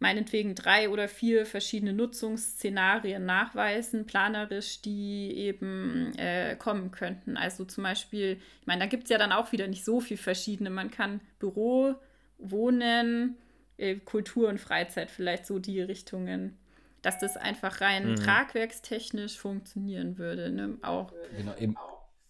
[0.00, 7.36] meinetwegen drei oder vier verschiedene Nutzungsszenarien nachweisen, planerisch, die eben äh, kommen könnten.
[7.36, 10.16] Also zum Beispiel, ich meine, da gibt es ja dann auch wieder nicht so viel
[10.16, 10.70] verschiedene.
[10.70, 11.96] Man kann Büro,
[12.38, 13.36] Wohnen,
[13.76, 16.56] äh, Kultur und Freizeit vielleicht so die Richtungen,
[17.02, 18.16] dass das einfach rein mhm.
[18.16, 20.50] tragwerkstechnisch funktionieren würde.
[20.50, 20.78] Ne?
[20.82, 21.12] Auch.
[21.36, 21.76] Genau, eben.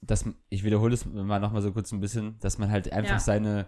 [0.01, 3.19] Das, ich wiederhole es mal nochmal so kurz ein bisschen, dass man halt einfach ja.
[3.19, 3.67] seine,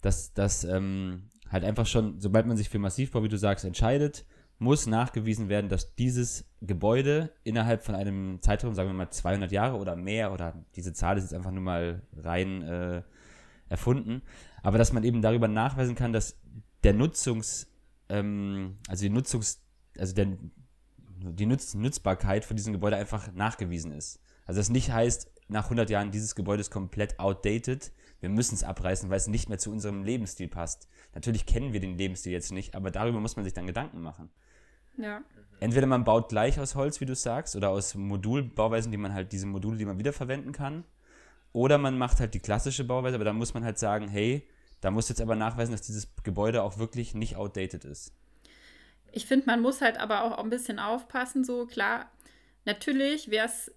[0.00, 4.26] dass, dass ähm, halt einfach schon, sobald man sich für Massivbau, wie du sagst, entscheidet,
[4.58, 9.76] muss nachgewiesen werden, dass dieses Gebäude innerhalb von einem Zeitraum, sagen wir mal 200 Jahre
[9.76, 13.02] oder mehr, oder diese Zahl ist jetzt einfach nur mal rein äh,
[13.68, 14.22] erfunden,
[14.62, 16.38] aber dass man eben darüber nachweisen kann, dass
[16.84, 17.68] der Nutzungs,
[18.08, 19.62] ähm, also die Nutzungs,
[19.98, 20.38] also der,
[21.18, 24.20] die Nutz, Nutzbarkeit von diesem Gebäude einfach nachgewiesen ist.
[24.46, 27.92] Also das nicht heißt, nach 100 Jahren, dieses Gebäude ist komplett outdated,
[28.26, 30.88] wir müssen es abreißen, weil es nicht mehr zu unserem Lebensstil passt.
[31.14, 34.30] Natürlich kennen wir den Lebensstil jetzt nicht, aber darüber muss man sich dann Gedanken machen.
[34.96, 35.22] Ja.
[35.60, 39.30] Entweder man baut gleich aus Holz, wie du sagst, oder aus Modulbauweisen, die man halt,
[39.30, 40.82] diese Module, die man wiederverwenden kann.
[41.52, 44.44] Oder man macht halt die klassische Bauweise, aber dann muss man halt sagen, hey,
[44.80, 48.12] da muss jetzt aber nachweisen, dass dieses Gebäude auch wirklich nicht outdated ist.
[49.12, 52.10] Ich finde, man muss halt aber auch ein bisschen aufpassen, so klar.
[52.64, 53.72] Natürlich wäre es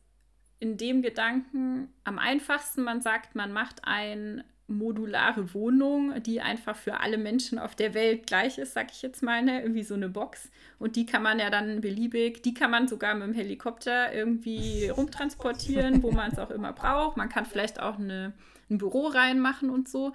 [0.60, 7.00] in dem Gedanken am einfachsten, man sagt, man macht eine modulare Wohnung, die einfach für
[7.00, 9.62] alle Menschen auf der Welt gleich ist, sag ich jetzt mal, ne?
[9.62, 10.52] irgendwie so eine Box.
[10.78, 14.90] Und die kann man ja dann beliebig, die kann man sogar mit dem Helikopter irgendwie
[14.96, 17.18] rumtransportieren, wo man es auch immer braucht.
[17.18, 18.34] Man kann vielleicht auch eine,
[18.70, 20.14] ein Büro reinmachen und so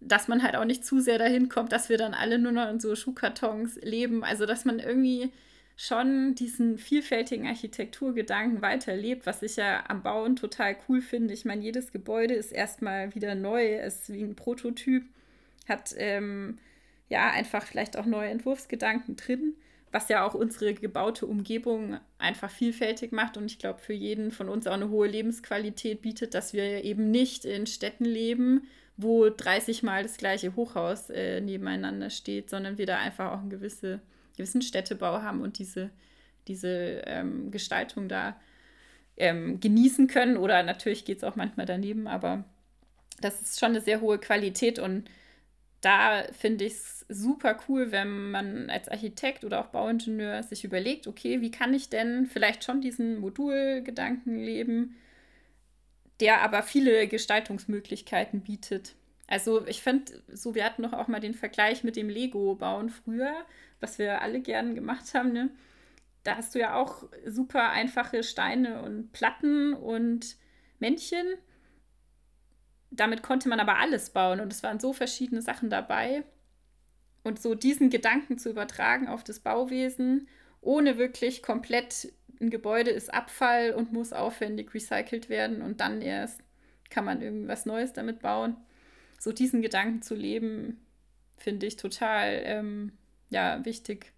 [0.00, 2.70] dass man halt auch nicht zu sehr dahin kommt, dass wir dann alle nur noch
[2.70, 4.22] in so Schuhkartons leben.
[4.22, 5.32] Also, dass man irgendwie
[5.80, 11.32] schon diesen vielfältigen Architekturgedanken weiterlebt, was ich ja am Bauen total cool finde.
[11.32, 15.04] Ich meine, jedes Gebäude ist erstmal wieder neu, ist wie ein Prototyp,
[15.68, 16.58] hat ähm,
[17.08, 19.54] ja einfach vielleicht auch neue Entwurfsgedanken drin,
[19.92, 24.48] was ja auch unsere gebaute Umgebung einfach vielfältig macht und ich glaube für jeden von
[24.48, 28.62] uns auch eine hohe Lebensqualität bietet, dass wir eben nicht in Städten leben,
[28.96, 33.50] wo 30 Mal das gleiche Hochhaus äh, nebeneinander steht, sondern wir da einfach auch einen
[33.50, 34.00] gewisse,
[34.38, 35.90] gewissen Städtebau haben und diese,
[36.46, 38.40] diese ähm, Gestaltung da
[39.18, 40.38] ähm, genießen können.
[40.38, 42.44] Oder natürlich geht es auch manchmal daneben, aber
[43.20, 45.10] das ist schon eine sehr hohe Qualität und
[45.80, 51.06] da finde ich es super cool, wenn man als Architekt oder auch Bauingenieur sich überlegt,
[51.06, 54.96] okay, wie kann ich denn vielleicht schon diesen Modulgedanken leben,
[56.20, 58.94] der aber viele Gestaltungsmöglichkeiten bietet.
[59.28, 63.44] Also ich finde, so wir hatten doch auch mal den Vergleich mit dem Lego-Bauen früher,
[63.78, 65.32] was wir alle gerne gemacht haben.
[65.32, 65.50] Ne?
[66.24, 70.36] Da hast du ja auch super einfache Steine und Platten und
[70.78, 71.26] Männchen.
[72.90, 76.24] Damit konnte man aber alles bauen und es waren so verschiedene Sachen dabei.
[77.22, 80.26] Und so diesen Gedanken zu übertragen auf das Bauwesen,
[80.62, 86.40] ohne wirklich komplett ein Gebäude ist Abfall und muss aufwendig recycelt werden und dann erst
[86.88, 88.56] kann man irgendwas Neues damit bauen.
[89.18, 90.78] So diesen Gedanken zu leben,
[91.36, 92.92] finde ich total ähm,
[93.30, 94.12] ja, wichtig.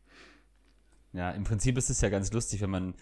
[1.13, 2.95] Ja, im Prinzip ist es ja ganz lustig, wenn man.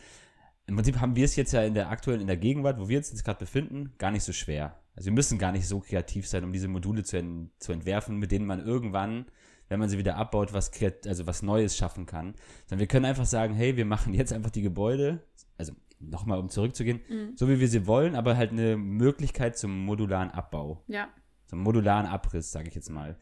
[0.66, 2.98] Im Prinzip haben wir es jetzt ja in der aktuellen, in der Gegenwart, wo wir
[2.98, 4.78] uns jetzt gerade befinden, gar nicht so schwer.
[4.94, 8.18] Also wir müssen gar nicht so kreativ sein, um diese Module zu, ent zu entwerfen,
[8.18, 9.26] mit denen man irgendwann
[9.68, 10.70] wenn man sie wieder abbaut, was,
[11.06, 12.34] also was Neues schaffen kann.
[12.66, 15.22] Sondern wir können einfach sagen, hey, wir machen jetzt einfach die Gebäude,
[15.56, 17.36] also nochmal, um zurückzugehen, mhm.
[17.36, 20.82] so wie wir sie wollen, aber halt eine Möglichkeit zum modularen Abbau.
[20.86, 21.08] Ja.
[21.48, 23.16] Zum modularen Abriss, sage ich jetzt mal.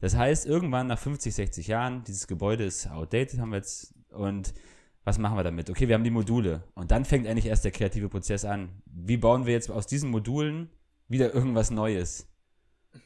[0.00, 4.54] Das heißt, irgendwann nach 50, 60 Jahren, dieses Gebäude ist outdated, haben wir jetzt, und
[5.04, 5.68] was machen wir damit?
[5.70, 6.64] Okay, wir haben die Module.
[6.74, 8.70] Und dann fängt eigentlich erst der kreative Prozess an.
[8.86, 10.70] Wie bauen wir jetzt aus diesen Modulen
[11.06, 12.26] wieder irgendwas Neues?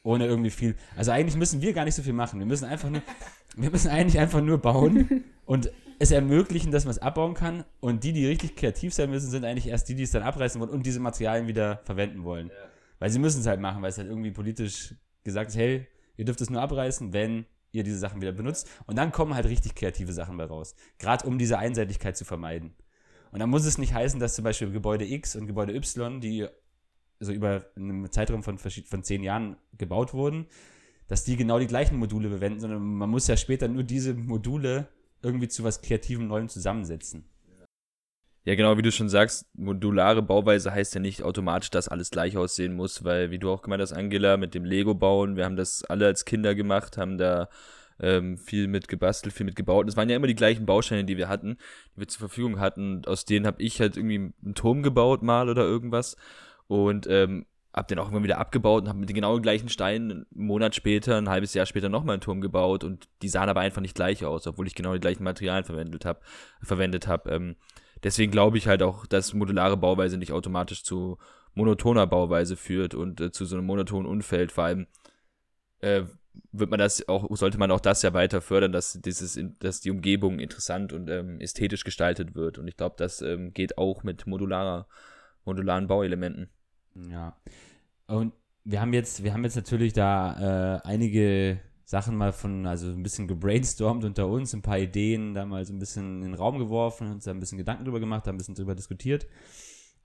[0.03, 0.75] Ohne irgendwie viel.
[0.95, 2.39] Also eigentlich müssen wir gar nicht so viel machen.
[2.39, 3.01] Wir müssen einfach nur,
[3.55, 5.69] wir müssen eigentlich einfach nur bauen und
[5.99, 7.65] es ermöglichen, dass man es abbauen kann.
[7.81, 10.59] Und die, die richtig kreativ sein müssen, sind eigentlich erst die, die es dann abreißen
[10.59, 12.47] wollen und diese Materialien wieder verwenden wollen.
[12.47, 12.70] Ja.
[13.01, 14.93] Weil sie müssen es halt machen, weil es halt irgendwie politisch
[15.23, 15.87] gesagt ist, hey,
[16.17, 18.69] ihr dürft es nur abreißen, wenn ihr diese Sachen wieder benutzt.
[18.85, 20.75] Und dann kommen halt richtig kreative Sachen bei raus.
[20.99, 22.75] Gerade um diese Einseitigkeit zu vermeiden.
[23.31, 26.47] Und dann muss es nicht heißen, dass zum Beispiel Gebäude X und Gebäude Y, die
[27.19, 30.45] so über einen Zeitraum von, von zehn Jahren gebaut wurden,
[31.07, 34.89] dass die genau die gleichen Module verwenden, sondern man muss ja später nur diese Module
[35.23, 37.25] irgendwie zu was Kreativem Neuem zusammensetzen.
[38.43, 42.37] Ja, genau, wie du schon sagst, modulare Bauweise heißt ja nicht automatisch, dass alles gleich
[42.37, 45.83] aussehen muss, weil, wie du auch gemeint hast, Angela, mit dem Lego-Bauen, wir haben das
[45.83, 47.49] alle als Kinder gemacht, haben da
[47.99, 49.83] ähm, viel mit gebastelt, viel mit gebaut.
[49.83, 51.57] Und es waren ja immer die gleichen Bausteine, die wir hatten,
[51.95, 53.05] die wir zur Verfügung hatten.
[53.05, 56.17] Aus denen habe ich halt irgendwie einen Turm gebaut mal oder irgendwas.
[56.67, 60.11] Und ähm, hab den auch immer wieder abgebaut und hab mit den genau gleichen Steinen
[60.11, 63.61] einen Monat später, ein halbes Jahr später nochmal einen Turm gebaut und die sahen aber
[63.61, 66.19] einfach nicht gleich aus, obwohl ich genau die gleichen Materialien verwendet habe.
[66.61, 67.27] Verwendet hab.
[67.27, 67.55] Ähm,
[68.03, 71.17] deswegen glaube ich halt auch, dass modulare Bauweise nicht automatisch zu
[71.53, 74.51] monotoner Bauweise führt und äh, zu so einem monotonen Umfeld.
[74.51, 74.87] Vor allem
[75.79, 76.03] äh,
[76.51, 79.91] wird man das auch, sollte man auch das ja weiter fördern, dass dieses, dass die
[79.91, 82.57] Umgebung interessant und ähm, ästhetisch gestaltet wird.
[82.57, 84.87] Und ich glaube, das ähm, geht auch mit modularer,
[85.45, 86.49] modularen Bauelementen.
[86.95, 87.35] Ja.
[88.07, 88.33] Und
[88.63, 91.59] wir haben jetzt, wir haben jetzt natürlich da äh, einige
[91.91, 95.73] Sachen mal von, also ein bisschen gebrainstormt unter uns, ein paar Ideen da mal so
[95.73, 98.37] ein bisschen in den Raum geworfen, uns da ein bisschen Gedanken drüber gemacht, haben ein
[98.37, 99.27] bisschen drüber diskutiert.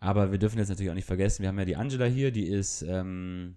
[0.01, 2.49] Aber wir dürfen jetzt natürlich auch nicht vergessen, wir haben ja die Angela hier, die
[2.49, 3.55] ist ähm,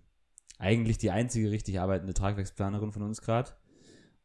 [0.60, 3.50] eigentlich die einzige richtig arbeitende Tragwerksplanerin von uns gerade.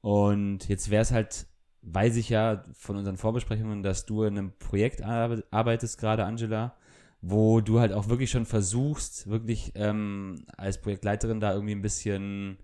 [0.03, 1.47] Und jetzt wäre es halt
[1.81, 6.77] weiß ich ja von unseren Vorbesprechungen, dass du in einem Projekt arbeitest gerade, Angela,
[7.23, 12.59] wo du halt auch wirklich schon versuchst, wirklich ähm, als Projektleiterin da irgendwie ein bisschen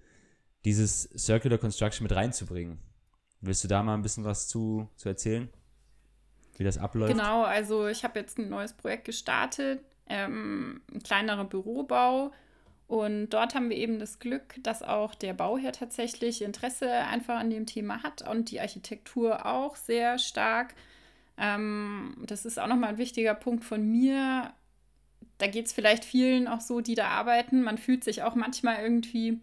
[0.64, 2.78] dieses Circular Construction mit reinzubringen.
[3.40, 5.48] Willst du da mal ein bisschen was zu, zu erzählen?
[6.56, 7.12] Wie das abläuft?
[7.12, 12.32] Genau, also ich habe jetzt ein neues Projekt gestartet, ähm, ein kleinerer Bürobau.
[12.86, 17.48] Und dort haben wir eben das Glück, dass auch der Bauherr tatsächlich Interesse einfach an
[17.48, 20.74] dem Thema hat und die Architektur auch sehr stark.
[21.38, 24.52] Ähm, das ist auch nochmal ein wichtiger Punkt von mir.
[25.38, 27.62] Da geht es vielleicht vielen auch so, die da arbeiten.
[27.62, 29.40] Man fühlt sich auch manchmal irgendwie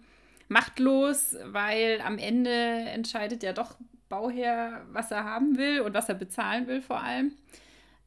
[0.47, 3.75] machtlos, weil am Ende entscheidet ja doch
[4.09, 7.33] Bauherr, was er haben will und was er bezahlen will vor allem.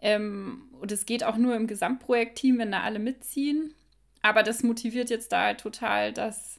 [0.00, 3.74] Ähm, und es geht auch nur im Gesamtprojektteam, wenn da alle mitziehen.
[4.22, 6.58] Aber das motiviert jetzt da halt total, dass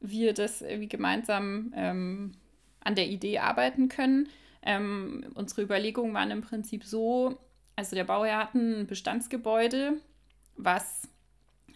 [0.00, 2.32] wir das irgendwie gemeinsam ähm,
[2.80, 4.28] an der Idee arbeiten können.
[4.62, 7.38] Ähm, unsere Überlegungen waren im Prinzip so,
[7.76, 9.94] also der Bauherr hat ein Bestandsgebäude,
[10.56, 11.08] was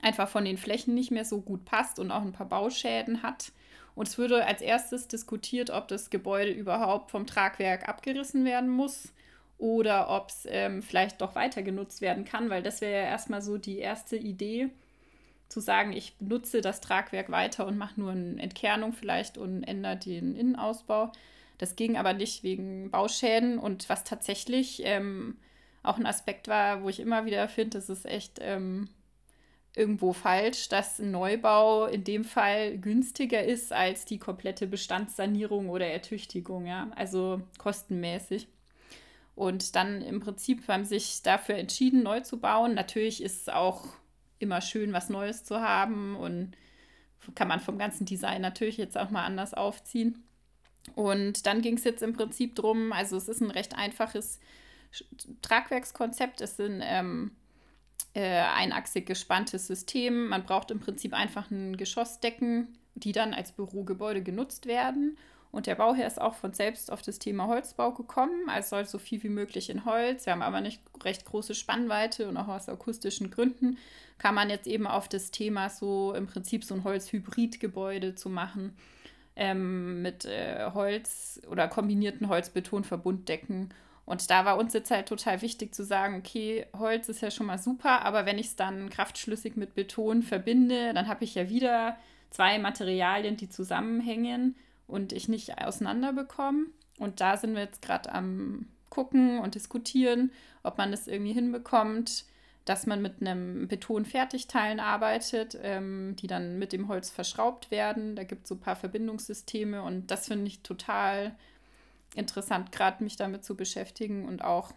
[0.03, 3.53] einfach von den Flächen nicht mehr so gut passt und auch ein paar Bauschäden hat.
[3.95, 9.13] Und es würde als erstes diskutiert, ob das Gebäude überhaupt vom Tragwerk abgerissen werden muss
[9.59, 13.41] oder ob es ähm, vielleicht doch weiter genutzt werden kann, weil das wäre ja erstmal
[13.41, 14.69] so die erste Idee,
[15.49, 19.97] zu sagen, ich nutze das Tragwerk weiter und mache nur eine Entkernung vielleicht und ändere
[19.97, 21.13] den Innenausbau.
[21.59, 25.37] Das ging aber nicht wegen Bauschäden und was tatsächlich ähm,
[25.83, 28.89] auch ein Aspekt war, wo ich immer wieder finde, das ist echt ähm,
[29.77, 35.87] irgendwo falsch, dass ein Neubau in dem Fall günstiger ist als die komplette Bestandssanierung oder
[35.87, 38.49] Ertüchtigung, ja, also kostenmäßig.
[39.35, 42.75] Und dann im Prinzip haben sich dafür entschieden, neu zu bauen.
[42.75, 43.85] Natürlich ist es auch
[44.39, 46.57] immer schön, was Neues zu haben und
[47.35, 50.25] kann man vom ganzen Design natürlich jetzt auch mal anders aufziehen.
[50.95, 54.41] Und dann ging es jetzt im Prinzip darum, also es ist ein recht einfaches
[55.43, 56.41] Tragwerkskonzept.
[56.41, 57.33] Es sind ähm,
[58.15, 60.29] äh, einachsig gespanntes System.
[60.29, 65.19] Man braucht im Prinzip einfach ein Geschossdecken, die dann als Bürogebäude genutzt werden.
[65.53, 68.49] Und der Bauherr ist auch von selbst auf das Thema Holzbau gekommen.
[68.49, 70.27] Also soll so viel wie möglich in Holz.
[70.27, 73.79] Wir haben aber nicht recht große Spannweite und auch aus akustischen Gründen
[74.19, 78.77] kam man jetzt eben auf das Thema, so im Prinzip so ein Holzhybridgebäude zu machen.
[79.39, 83.75] Ähm, mit äh, Holz oder kombinierten Holzbetonverbunddecken
[84.07, 87.47] und da war uns jetzt halt total wichtig zu sagen, okay, Holz ist ja schon
[87.47, 91.49] mal super, aber wenn ich es dann kraftschlüssig mit Beton verbinde, dann habe ich ja
[91.49, 91.97] wieder
[92.31, 94.55] zwei Materialien, die zusammenhängen
[94.87, 96.67] und ich nicht auseinander bekomme.
[96.99, 100.31] Und da sind wir jetzt gerade am gucken und diskutieren,
[100.63, 102.25] ob man das irgendwie hinbekommt,
[102.65, 108.17] dass man mit einem Beton-Fertigteilen arbeitet, ähm, die dann mit dem Holz verschraubt werden.
[108.17, 111.35] Da gibt es so ein paar Verbindungssysteme und das finde ich total
[112.17, 114.73] interessant, gerade mich damit zu beschäftigen und auch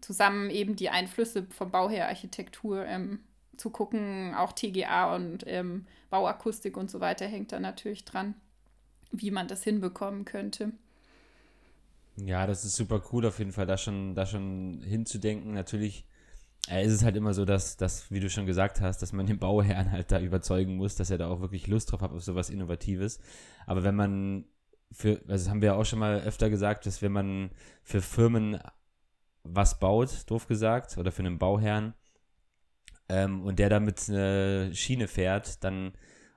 [0.00, 3.20] zusammen eben die Einflüsse vom Bau her Architektur ähm,
[3.56, 4.34] zu gucken.
[4.34, 8.34] Auch TGA und ähm, Bauakustik und so weiter hängt da natürlich dran,
[9.12, 10.72] wie man das hinbekommen könnte.
[12.16, 15.52] Ja, das ist super cool, auf jeden Fall da schon, da schon hinzudenken.
[15.52, 16.04] Natürlich
[16.68, 19.26] äh, ist es halt immer so, dass, dass, wie du schon gesagt hast, dass man
[19.26, 22.22] den Bauherrn halt da überzeugen muss, dass er da auch wirklich Lust drauf hat auf
[22.22, 23.20] sowas Innovatives.
[23.66, 24.44] Aber wenn man
[24.94, 27.50] für, also das haben wir ja auch schon mal öfter gesagt, dass wenn man
[27.82, 28.58] für Firmen
[29.42, 31.94] was baut, doof gesagt, oder für einen Bauherrn,
[33.08, 35.92] ähm, und der damit eine Schiene fährt, dann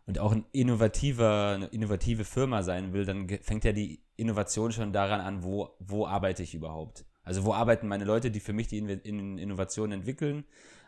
[0.06, 4.94] und auch ein innovativer, eine innovative Firma sein will, dann fängt ja die Innovation schon
[4.94, 7.06] daran an, wo, wo arbeite ich überhaupt?
[7.24, 10.46] Also wo arbeiten meine Leute, die für mich die Innovation entwickeln,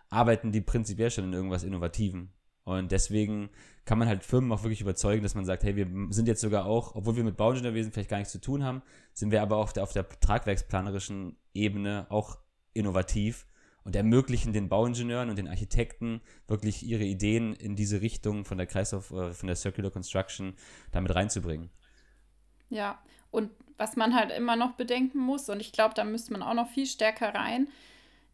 [0.10, 2.30] arbeiten die prinzipiell schon in irgendwas Innovativem.
[2.64, 3.50] Und deswegen
[3.90, 6.68] kann man halt Firmen auch wirklich überzeugen, dass man sagt, hey, wir sind jetzt sogar
[6.68, 8.84] auch, obwohl wir mit Bauingenieurwesen vielleicht gar nichts zu tun haben,
[9.14, 12.38] sind wir aber auf der, auf der tragwerksplanerischen Ebene auch
[12.74, 13.48] innovativ
[13.84, 18.68] und ermöglichen den Bauingenieuren und den Architekten wirklich ihre Ideen in diese Richtung von der
[18.68, 20.54] Kreislauf, äh, von der Circular Construction
[20.92, 21.72] damit reinzubringen.
[22.70, 26.44] Ja, und was man halt immer noch bedenken muss, und ich glaube, da müsste man
[26.44, 27.68] auch noch viel stärker rein,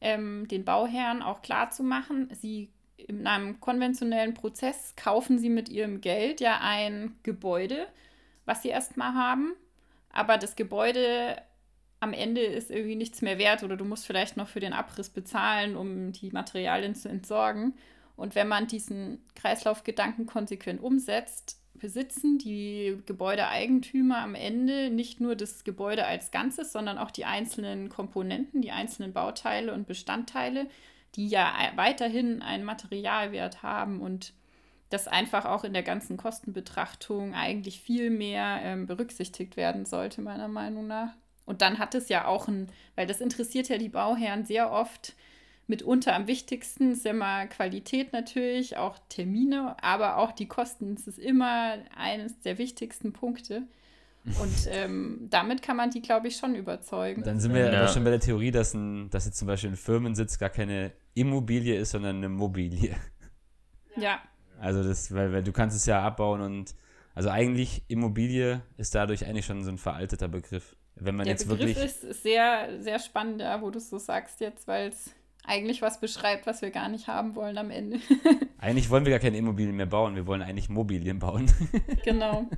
[0.01, 5.69] ähm, den Bauherren auch klar zu machen, sie in einem konventionellen Prozess kaufen sie mit
[5.69, 7.87] ihrem Geld ja ein Gebäude,
[8.45, 9.53] was sie erstmal haben,
[10.09, 11.41] aber das Gebäude
[11.99, 15.09] am Ende ist irgendwie nichts mehr wert oder du musst vielleicht noch für den Abriss
[15.09, 17.73] bezahlen, um die Materialien zu entsorgen.
[18.15, 25.63] Und wenn man diesen Kreislaufgedanken konsequent umsetzt, besitzen die Gebäudeeigentümer am Ende nicht nur das
[25.63, 30.67] Gebäude als Ganzes, sondern auch die einzelnen Komponenten, die einzelnen Bauteile und Bestandteile,
[31.15, 34.33] die ja weiterhin einen Materialwert haben und
[34.89, 40.47] das einfach auch in der ganzen Kostenbetrachtung eigentlich viel mehr ähm, berücksichtigt werden sollte, meiner
[40.47, 41.13] Meinung nach.
[41.45, 45.15] Und dann hat es ja auch ein, weil das interessiert ja die Bauherren sehr oft,
[45.67, 50.95] mitunter am wichtigsten ist ja immer Qualität natürlich, auch Termine, aber auch die Kosten.
[50.95, 53.63] Das ist immer eines der wichtigsten Punkte.
[54.25, 57.23] Und ähm, damit kann man die, glaube ich, schon überzeugen.
[57.23, 57.87] Dann sind wir ja.
[57.87, 61.75] schon bei der Theorie, dass, ein, dass jetzt zum Beispiel ein Firmensitz gar keine Immobilie
[61.75, 62.95] ist, sondern eine Mobilie.
[63.95, 64.21] Ja.
[64.59, 66.75] Also das, weil, weil du kannst es ja abbauen und
[67.15, 70.75] also eigentlich Immobilie ist dadurch eigentlich schon so ein veralteter Begriff.
[70.95, 71.85] Wenn man der jetzt Begriff wirklich.
[71.85, 75.11] ist sehr, sehr spannend, ja, wo du es so sagst jetzt, weil es
[75.45, 77.99] eigentlich was beschreibt, was wir gar nicht haben wollen am Ende.
[78.57, 81.51] eigentlich wollen wir gar keine Immobilien mehr bauen, wir wollen eigentlich Mobilien bauen.
[82.03, 82.49] genau.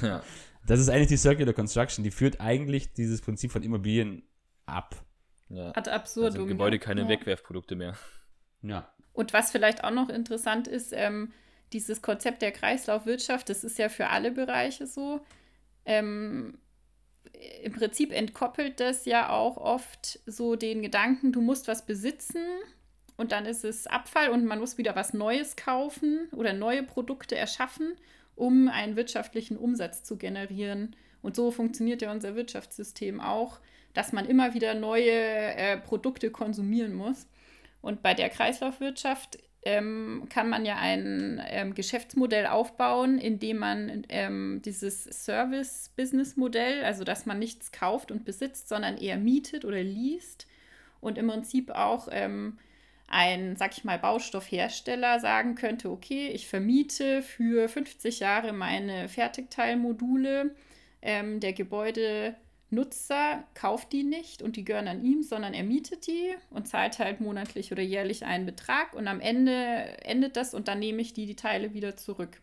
[0.00, 0.22] Ja.
[0.66, 4.22] Das ist eigentlich die Circular Construction, die führt eigentlich dieses Prinzip von Immobilien
[4.66, 4.94] ab.
[5.48, 5.72] Ja.
[5.74, 6.32] Ad absurdum.
[6.32, 7.08] Also Gebäude keine ja.
[7.08, 7.94] Wegwerfprodukte mehr.
[8.62, 8.92] Ja.
[9.12, 11.32] Und was vielleicht auch noch interessant ist, ähm,
[11.72, 15.20] dieses Konzept der Kreislaufwirtschaft, das ist ja für alle Bereiche so.
[15.84, 16.58] Ähm,
[17.62, 22.44] Im Prinzip entkoppelt das ja auch oft so den Gedanken, du musst was besitzen
[23.16, 27.36] und dann ist es Abfall und man muss wieder was Neues kaufen oder neue Produkte
[27.36, 27.94] erschaffen
[28.34, 30.96] um einen wirtschaftlichen Umsatz zu generieren.
[31.20, 33.60] Und so funktioniert ja unser Wirtschaftssystem auch,
[33.94, 37.26] dass man immer wieder neue äh, Produkte konsumieren muss.
[37.80, 44.60] Und bei der Kreislaufwirtschaft ähm, kann man ja ein ähm, Geschäftsmodell aufbauen, indem man ähm,
[44.64, 50.46] dieses Service-Business-Modell, also dass man nichts kauft und besitzt, sondern eher mietet oder liest
[51.00, 52.58] und im Prinzip auch ähm,
[53.08, 60.54] ein, sag ich mal, Baustoffhersteller sagen könnte, okay, ich vermiete für 50 Jahre meine Fertigteilmodule.
[61.02, 61.52] Ähm, der
[62.72, 66.98] Gebäudenutzer kauft die nicht und die gehören an ihm, sondern er mietet die und zahlt
[66.98, 69.52] halt monatlich oder jährlich einen Betrag und am Ende
[70.04, 72.40] endet das und dann nehme ich die, die Teile wieder zurück.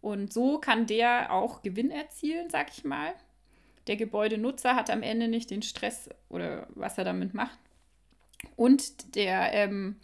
[0.00, 3.12] Und so kann der auch Gewinn erzielen, sag ich mal.
[3.88, 7.58] Der Gebäudenutzer hat am Ende nicht den Stress oder was er damit macht,
[8.56, 9.96] und der, ähm,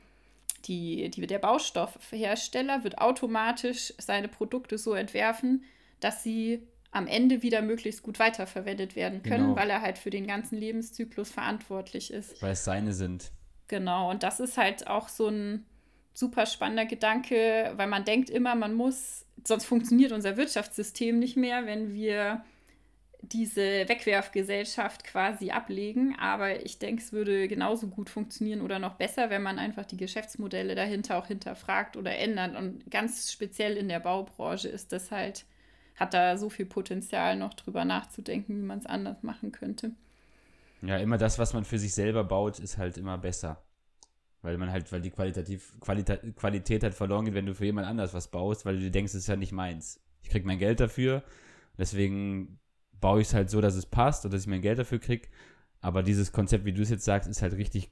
[0.66, 5.64] die, die, der Baustoffhersteller wird automatisch seine Produkte so entwerfen,
[6.00, 6.66] dass sie
[6.96, 9.56] am Ende wieder möglichst gut weiterverwendet werden können, genau.
[9.56, 12.40] weil er halt für den ganzen Lebenszyklus verantwortlich ist.
[12.40, 13.30] Weil es seine sind.
[13.68, 15.66] Genau, und das ist halt auch so ein
[16.14, 21.66] super spannender Gedanke, weil man denkt immer, man muss, sonst funktioniert unser Wirtschaftssystem nicht mehr,
[21.66, 22.42] wenn wir
[23.20, 26.16] diese Wegwerfgesellschaft quasi ablegen.
[26.18, 29.96] Aber ich denke, es würde genauso gut funktionieren oder noch besser, wenn man einfach die
[29.98, 32.56] Geschäftsmodelle dahinter auch hinterfragt oder ändert.
[32.56, 35.44] Und ganz speziell in der Baubranche ist das halt,
[35.96, 39.92] hat da so viel Potenzial, noch drüber nachzudenken, wie man es anders machen könnte.
[40.82, 43.62] Ja, immer das, was man für sich selber baut, ist halt immer besser.
[44.42, 47.86] Weil man halt, weil die Qualitativ, Qualita Qualität halt verloren geht, wenn du für jemand
[47.86, 50.00] anders was baust, weil du denkst, es ist ja nicht meins.
[50.22, 51.22] Ich krieg mein Geld dafür,
[51.78, 52.60] deswegen
[53.00, 55.28] baue ich es halt so, dass es passt und dass ich mein Geld dafür kriege.
[55.80, 57.90] Aber dieses Konzept, wie du es jetzt sagst, ist halt richtig,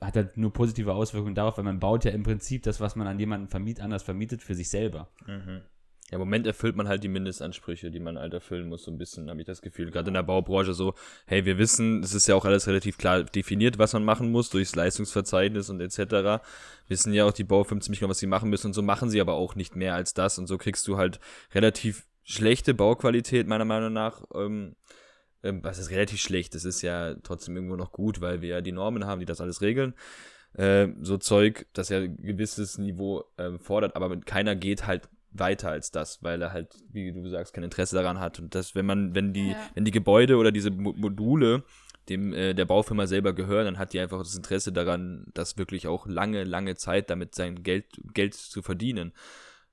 [0.00, 3.06] hat halt nur positive Auswirkungen darauf, weil man baut ja im Prinzip das, was man
[3.06, 5.08] an jemanden vermietet, anders vermietet, für sich selber.
[5.26, 5.62] Mhm.
[6.10, 8.96] Ja, im Moment erfüllt man halt die Mindestansprüche, die man halt erfüllen muss, so ein
[8.96, 9.90] bisschen, habe ich das Gefühl.
[9.90, 10.94] Gerade in der Baubranche so,
[11.26, 14.48] hey, wir wissen, es ist ja auch alles relativ klar definiert, was man machen muss,
[14.48, 16.42] durchs Leistungsverzeichnis und etc.
[16.88, 19.20] Wissen ja auch die Baufirmen ziemlich genau, was sie machen müssen und so machen sie
[19.20, 21.20] aber auch nicht mehr als das und so kriegst du halt
[21.52, 24.22] relativ schlechte Bauqualität, meiner Meinung nach.
[24.34, 24.76] Ähm,
[25.42, 26.54] ähm, was ist relativ schlecht?
[26.54, 29.40] Das ist ja trotzdem irgendwo noch gut, weil wir ja die Normen haben, die das
[29.40, 29.94] alles regeln.
[30.54, 35.70] Äh, so Zeug, das ja ein gewisses Niveau äh, fordert, aber keiner geht halt weiter
[35.70, 38.38] als das, weil er halt, wie du sagst, kein Interesse daran hat.
[38.38, 39.56] Und das, wenn man, wenn die, ja.
[39.74, 41.64] wenn die Gebäude oder diese Module
[42.08, 45.86] dem äh, der Baufirma selber gehören, dann hat die einfach das Interesse daran, das wirklich
[45.86, 49.12] auch lange, lange Zeit damit sein Geld, Geld zu verdienen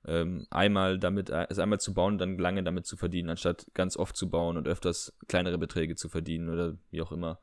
[0.06, 3.96] ähm, einmal damit, also einmal zu bauen und dann lange damit zu verdienen, anstatt ganz
[3.96, 7.40] oft zu bauen und öfters kleinere Beträge zu verdienen oder wie auch immer.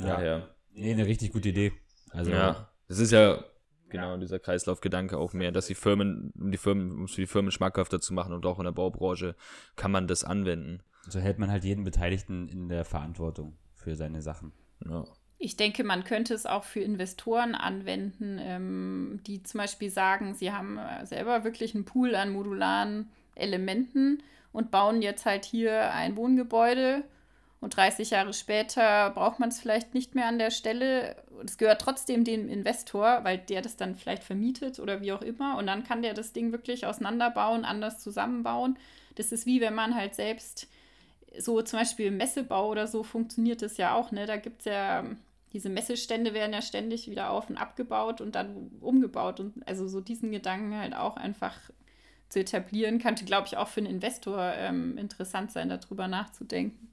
[0.00, 0.54] Ja, Daher.
[0.72, 1.72] Nee, eine richtig gute Idee.
[2.10, 3.44] Also, ja, das ist ja
[3.88, 4.16] genau ja.
[4.16, 7.50] dieser Kreislaufgedanke auch mehr, dass die Firmen, um die Firmen, um es für die Firmen
[7.50, 9.34] schmackhafter zu machen und auch in der Baubranche
[9.76, 10.82] kann man das anwenden.
[11.08, 14.52] So hält man halt jeden Beteiligten in der Verantwortung für seine Sachen.
[14.84, 15.04] Ja.
[15.38, 20.52] Ich denke, man könnte es auch für Investoren anwenden, ähm, die zum Beispiel sagen, sie
[20.52, 24.22] haben äh, selber wirklich einen Pool an modularen Elementen
[24.52, 27.04] und bauen jetzt halt hier ein Wohngebäude
[27.64, 31.16] und 30 Jahre später braucht man es vielleicht nicht mehr an der Stelle.
[31.44, 35.56] Es gehört trotzdem dem Investor, weil der das dann vielleicht vermietet oder wie auch immer.
[35.56, 38.78] Und dann kann der das Ding wirklich auseinanderbauen, anders zusammenbauen.
[39.14, 40.68] Das ist wie wenn man halt selbst
[41.38, 44.12] so zum Beispiel im Messebau oder so funktioniert das ja auch.
[44.12, 44.26] Ne?
[44.26, 45.04] Da gibt es ja
[45.54, 49.40] diese Messestände werden ja ständig wieder auf und abgebaut und dann umgebaut.
[49.40, 51.56] Und also so diesen Gedanken halt auch einfach
[52.28, 56.92] zu etablieren, könnte, glaube ich, auch für einen Investor ähm, interessant sein, darüber nachzudenken.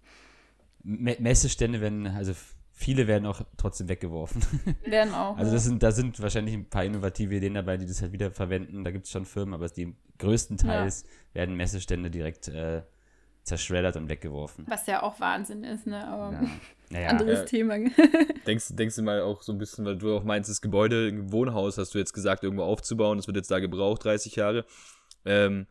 [0.83, 2.33] Messestände werden, also
[2.71, 4.41] viele werden auch trotzdem weggeworfen.
[4.85, 5.37] Werden auch.
[5.37, 8.31] Also das sind, da sind wahrscheinlich ein paar innovative Ideen dabei, die das halt wieder
[8.31, 8.83] verwenden.
[8.83, 11.35] Da gibt es schon Firmen, aber die größtenteils ja.
[11.35, 12.81] werden Messestände direkt äh,
[13.43, 14.65] zerschreddert und weggeworfen.
[14.67, 16.07] Was ja auch Wahnsinn ist, ne?
[16.07, 16.41] Aber ja.
[16.89, 17.07] Naja.
[17.07, 17.45] anderes ja.
[17.45, 17.75] Thema.
[18.47, 21.31] denkst, denkst du mal auch so ein bisschen, weil du auch meinst, das Gebäude, ein
[21.31, 24.65] Wohnhaus, hast du jetzt gesagt, irgendwo aufzubauen, das wird jetzt da gebraucht, 30 Jahre.
[25.23, 25.67] Ähm,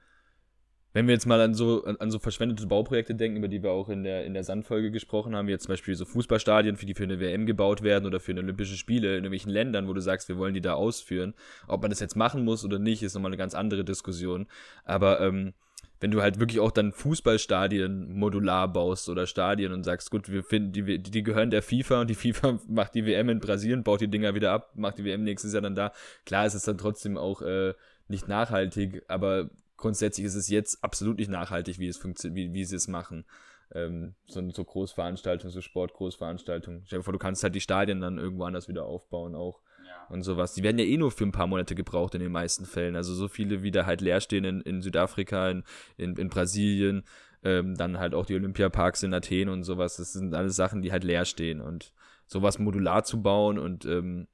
[0.92, 3.88] wenn wir jetzt mal an so, an, so verschwendete Bauprojekte denken, über die wir auch
[3.88, 6.94] in der, in der Sandfolge gesprochen haben, wie jetzt zum Beispiel so Fußballstadien, für die
[6.94, 10.00] für eine WM gebaut werden oder für eine Olympische Spiele in irgendwelchen Ländern, wo du
[10.00, 11.34] sagst, wir wollen die da ausführen.
[11.68, 14.46] Ob man das jetzt machen muss oder nicht, ist nochmal eine ganz andere Diskussion.
[14.84, 15.54] Aber ähm,
[16.00, 20.42] wenn du halt wirklich auch dann Fußballstadien modular baust oder Stadien und sagst, gut, wir
[20.42, 24.00] finden, die, die gehören der FIFA und die FIFA macht die WM in Brasilien, baut
[24.00, 25.92] die Dinger wieder ab, macht die WM nächstes Jahr dann da.
[26.24, 27.74] Klar ist es dann trotzdem auch äh,
[28.08, 29.50] nicht nachhaltig, aber
[29.80, 33.24] grundsätzlich ist es jetzt absolut nicht nachhaltig, wie, es wie, wie sie es machen.
[33.72, 36.82] Ähm, so, so Großveranstaltungen, so Sportgroßveranstaltungen.
[36.86, 39.60] Stell dir vor, du kannst halt die Stadien dann irgendwo anders wieder aufbauen auch.
[39.86, 40.06] Ja.
[40.08, 40.54] Und sowas.
[40.54, 42.96] Die werden ja eh nur für ein paar Monate gebraucht in den meisten Fällen.
[42.96, 45.64] Also so viele wieder halt leer stehen in, in Südafrika, in,
[45.96, 47.04] in, in Brasilien,
[47.42, 49.96] ähm, dann halt auch die Olympiaparks in Athen und sowas.
[49.96, 51.60] Das sind alles Sachen, die halt leer stehen.
[51.60, 51.92] Und
[52.26, 54.28] sowas modular zu bauen und ähm,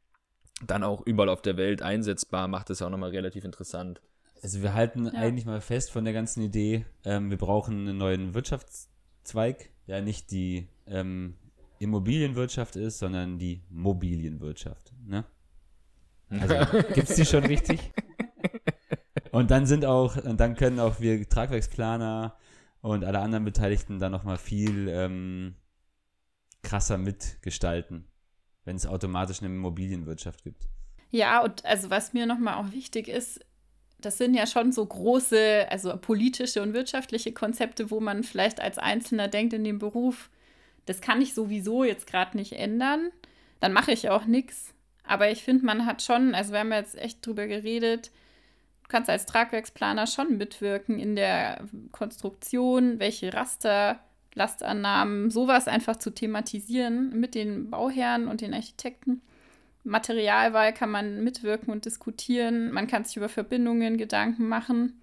[0.66, 4.00] dann auch überall auf der Welt einsetzbar, macht das ja auch nochmal relativ interessant.
[4.42, 5.12] Also wir halten ja.
[5.12, 10.30] eigentlich mal fest von der ganzen Idee, ähm, wir brauchen einen neuen Wirtschaftszweig, der nicht
[10.30, 11.34] die ähm,
[11.78, 14.92] Immobilienwirtschaft ist, sondern die Mobilienwirtschaft.
[15.04, 15.24] Ne?
[16.30, 16.54] Also
[16.94, 17.92] gibt es die schon richtig?
[19.32, 22.36] Und dann sind auch, und dann können auch wir Tragwerksplaner
[22.80, 25.56] und alle anderen Beteiligten dann nochmal viel ähm,
[26.62, 28.06] krasser mitgestalten,
[28.64, 30.68] wenn es automatisch eine Immobilienwirtschaft gibt.
[31.10, 33.40] Ja, und also was mir nochmal auch wichtig ist,
[33.98, 38.78] das sind ja schon so große, also politische und wirtschaftliche Konzepte, wo man vielleicht als
[38.78, 40.30] Einzelner denkt in dem Beruf,
[40.84, 43.10] das kann ich sowieso jetzt gerade nicht ändern,
[43.60, 44.74] dann mache ich auch nichts.
[45.04, 48.10] Aber ich finde, man hat schon, also wir haben jetzt echt drüber geredet,
[48.82, 54.00] du kannst als Tragwerksplaner schon mitwirken in der Konstruktion, welche Raster,
[54.34, 59.22] Lastannahmen, sowas einfach zu thematisieren mit den Bauherren und den Architekten.
[59.86, 62.72] Materialwahl kann man mitwirken und diskutieren.
[62.72, 65.00] Man kann sich über Verbindungen Gedanken machen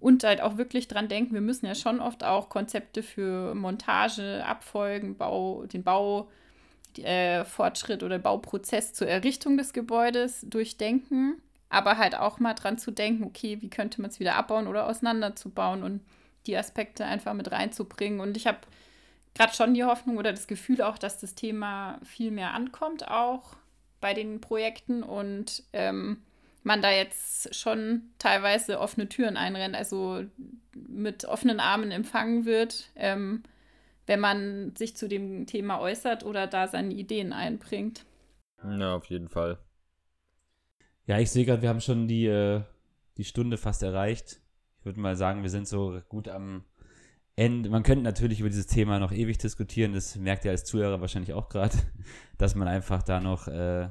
[0.00, 4.44] und halt auch wirklich dran denken, wir müssen ja schon oft auch Konzepte für Montage,
[4.44, 12.40] Abfolgen, Bau, den Baufortschritt äh, oder Bauprozess zur Errichtung des Gebäudes durchdenken, aber halt auch
[12.40, 16.00] mal dran zu denken, okay, wie könnte man es wieder abbauen oder auseinanderzubauen und
[16.46, 18.20] die Aspekte einfach mit reinzubringen.
[18.20, 18.58] Und ich habe
[19.34, 23.56] gerade schon die Hoffnung oder das Gefühl auch, dass das Thema viel mehr ankommt auch
[24.02, 26.18] bei den Projekten und ähm,
[26.62, 30.24] man da jetzt schon teilweise offene Türen einrennt, also
[30.74, 33.42] mit offenen Armen empfangen wird, ähm,
[34.06, 38.04] wenn man sich zu dem Thema äußert oder da seine Ideen einbringt.
[38.62, 39.58] Ja, auf jeden Fall.
[41.06, 42.62] Ja, ich sehe gerade, wir haben schon die, äh,
[43.16, 44.40] die Stunde fast erreicht.
[44.78, 46.64] Ich würde mal sagen, wir sind so gut am
[47.36, 47.70] Ende.
[47.70, 49.92] Man könnte natürlich über dieses Thema noch ewig diskutieren.
[49.92, 51.76] Das merkt ihr als Zuhörer wahrscheinlich auch gerade,
[52.38, 53.88] dass man einfach da noch äh,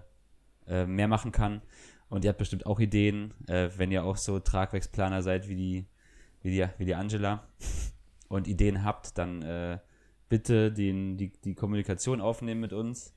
[0.67, 1.61] äh, mehr machen kann.
[2.09, 5.85] Und ihr habt bestimmt auch Ideen, äh, wenn ihr auch so Tragwerksplaner seid wie die,
[6.41, 7.47] wie die, wie die Angela
[8.27, 9.79] und Ideen habt, dann äh,
[10.29, 13.13] bitte den, die, die Kommunikation aufnehmen mit uns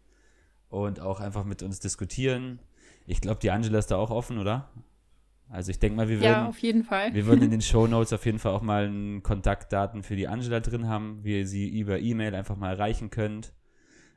[0.69, 2.61] und auch einfach mit uns diskutieren.
[3.07, 4.71] Ich glaube, die Angela ist da auch offen, oder?
[5.49, 7.15] Also ich denke mal, wir würden, ja, auf jeden Fall.
[7.15, 8.91] wir würden in den Show Notes auf jeden Fall auch mal
[9.23, 13.53] Kontaktdaten für die Angela drin haben, wie ihr sie über E-Mail einfach mal erreichen könnt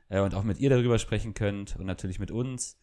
[0.08, 2.78] äh, und auch mit ihr darüber sprechen könnt und natürlich mit uns.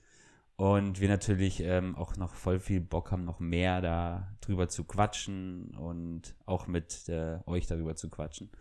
[0.58, 4.86] Und wir natürlich ähm, auch noch voll viel Bock haben, noch mehr da drüber zu
[4.86, 8.52] quatschen und auch mit äh, euch darüber zu quatschen.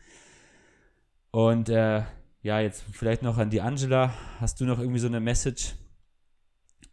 [1.30, 2.02] Und äh,
[2.42, 4.12] ja, jetzt vielleicht noch an die Angela.
[4.40, 5.76] Hast du noch irgendwie so eine Message?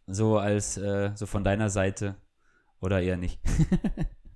[0.06, 2.14] So als, äh, so von deiner Seite?
[2.82, 3.38] Oder eher nicht?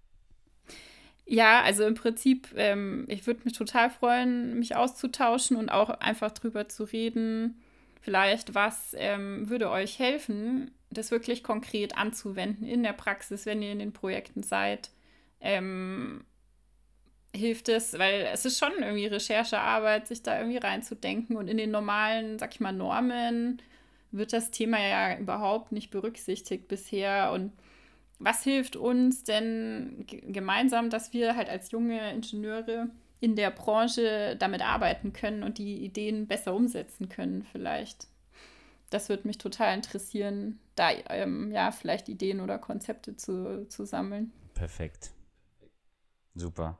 [1.26, 6.30] ja, also im Prinzip, ähm, ich würde mich total freuen, mich auszutauschen und auch einfach
[6.30, 7.60] drüber zu reden
[8.00, 13.72] vielleicht, was ähm, würde euch helfen, das wirklich konkret anzuwenden in der Praxis, wenn ihr
[13.72, 14.90] in den Projekten seid.
[15.40, 16.24] Ähm,
[17.34, 21.72] hilft es, weil es ist schon irgendwie Recherchearbeit, sich da irgendwie reinzudenken und in den
[21.72, 23.60] normalen, sag ich mal, Normen
[24.12, 27.52] wird das Thema ja überhaupt nicht berücksichtigt bisher und
[28.18, 32.90] was hilft uns denn gemeinsam, dass wir halt als junge Ingenieure
[33.20, 38.08] in der Branche damit arbeiten können und die Ideen besser umsetzen können, vielleicht.
[38.90, 44.32] Das würde mich total interessieren, da ähm, ja vielleicht Ideen oder Konzepte zu, zu sammeln.
[44.54, 45.10] Perfekt.
[46.34, 46.78] Super.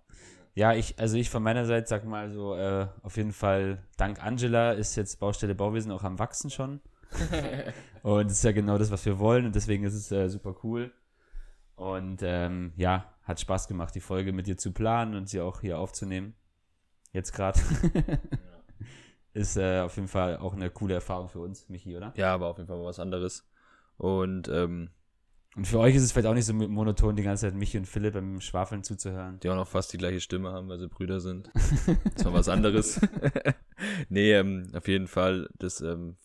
[0.55, 4.25] Ja, ich, also ich von meiner Seite sag mal so, äh, auf jeden Fall, dank
[4.25, 6.81] Angela ist jetzt Baustelle Bauwesen auch am Wachsen schon.
[8.03, 10.55] und das ist ja genau das, was wir wollen und deswegen ist es äh, super
[10.63, 10.93] cool.
[11.77, 15.61] Und ähm, ja, hat Spaß gemacht, die Folge mit dir zu planen und sie auch
[15.61, 16.35] hier aufzunehmen.
[17.13, 17.61] Jetzt gerade.
[19.35, 22.13] ist äh, auf jeden Fall auch eine coole Erfahrung für uns, Michi, oder?
[22.17, 23.47] Ja, aber auf jeden Fall was anderes.
[23.99, 24.91] Und ähm,
[25.57, 27.87] und für euch ist es vielleicht auch nicht so monoton, die ganze Zeit Michi und
[27.87, 29.41] Philipp beim Schwafeln zuzuhören.
[29.41, 31.51] Die auch noch fast die gleiche Stimme haben, weil sie Brüder sind.
[32.15, 33.01] das war was anderes.
[34.11, 36.17] nee, ähm, auf jeden Fall, das, ähm,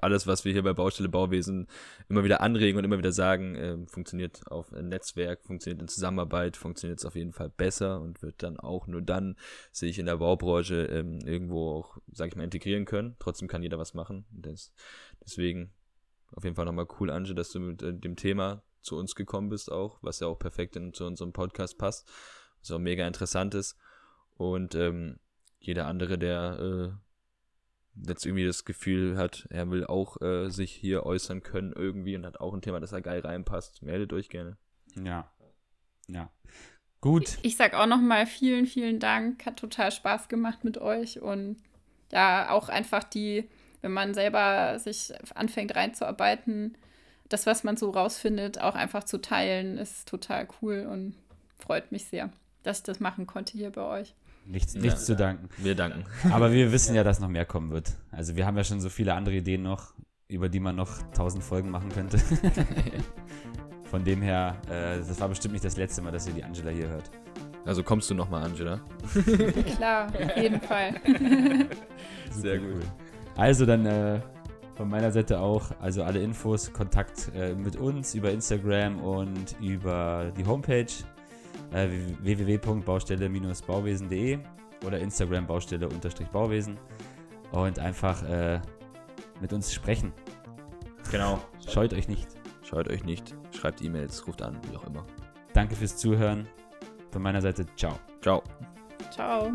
[0.00, 1.66] alles, was wir hier bei Baustelle Bauwesen
[2.08, 6.56] immer wieder anregen und immer wieder sagen, ähm, funktioniert auf ein Netzwerk, funktioniert in Zusammenarbeit,
[6.56, 9.36] funktioniert es auf jeden Fall besser und wird dann auch nur dann
[9.72, 13.16] sich in der Baubranche ähm, irgendwo auch, sag ich mal, integrieren können.
[13.18, 14.24] Trotzdem kann jeder was machen.
[14.30, 14.72] Das,
[15.22, 15.70] deswegen
[16.32, 19.48] auf jeden Fall nochmal cool, Ange, dass du mit äh, dem Thema zu uns gekommen
[19.48, 22.10] bist auch, was ja auch perfekt in, zu unserem Podcast passt,
[22.60, 23.76] was auch mega interessant ist.
[24.36, 25.18] Und ähm,
[25.58, 31.04] jeder andere, der äh, jetzt irgendwie das Gefühl hat, er will auch äh, sich hier
[31.04, 34.56] äußern können irgendwie und hat auch ein Thema, das da geil reinpasst, meldet euch gerne.
[34.96, 35.30] Ja.
[36.08, 36.30] Ja.
[37.00, 37.38] Gut.
[37.38, 39.46] Ich, ich sag auch nochmal vielen, vielen Dank.
[39.46, 41.56] Hat total Spaß gemacht mit euch und
[42.12, 43.48] ja, auch einfach die,
[43.80, 46.76] wenn man selber sich anfängt reinzuarbeiten,
[47.30, 51.14] das, was man so rausfindet, auch einfach zu teilen, ist total cool und
[51.58, 52.28] freut mich sehr,
[52.62, 54.14] dass ich das machen konnte hier bei euch.
[54.46, 55.48] Nichts, nichts ja, zu danken.
[55.58, 56.04] Wir danken.
[56.30, 57.92] Aber wir wissen ja, dass noch mehr kommen wird.
[58.10, 59.94] Also wir haben ja schon so viele andere Ideen noch,
[60.28, 62.18] über die man noch tausend Folgen machen könnte.
[63.84, 66.70] Von dem her, äh, das war bestimmt nicht das letzte Mal, dass ihr die Angela
[66.70, 67.10] hier hört.
[67.64, 68.80] Also kommst du nochmal, Angela?
[69.76, 70.94] Klar, auf jeden Fall.
[72.30, 72.74] Sehr gut.
[72.74, 72.82] Cool.
[73.36, 74.20] Also dann äh,
[74.80, 80.32] von meiner Seite auch, also alle Infos, Kontakt äh, mit uns über Instagram und über
[80.38, 80.86] die Homepage
[81.74, 81.86] äh,
[82.22, 84.38] www.baustelle-bauwesen.de
[84.86, 86.78] oder Instagram Baustelle-Bauwesen
[87.52, 88.58] und einfach äh,
[89.42, 90.14] mit uns sprechen.
[91.10, 91.38] Genau.
[91.68, 92.26] Scheut euch nicht.
[92.62, 93.34] Scheut euch nicht.
[93.50, 95.04] Schreibt E-Mails, ruft an, wie auch immer.
[95.52, 96.48] Danke fürs Zuhören.
[97.10, 97.98] Von meiner Seite, ciao.
[98.22, 98.42] Ciao.
[99.10, 99.52] Ciao.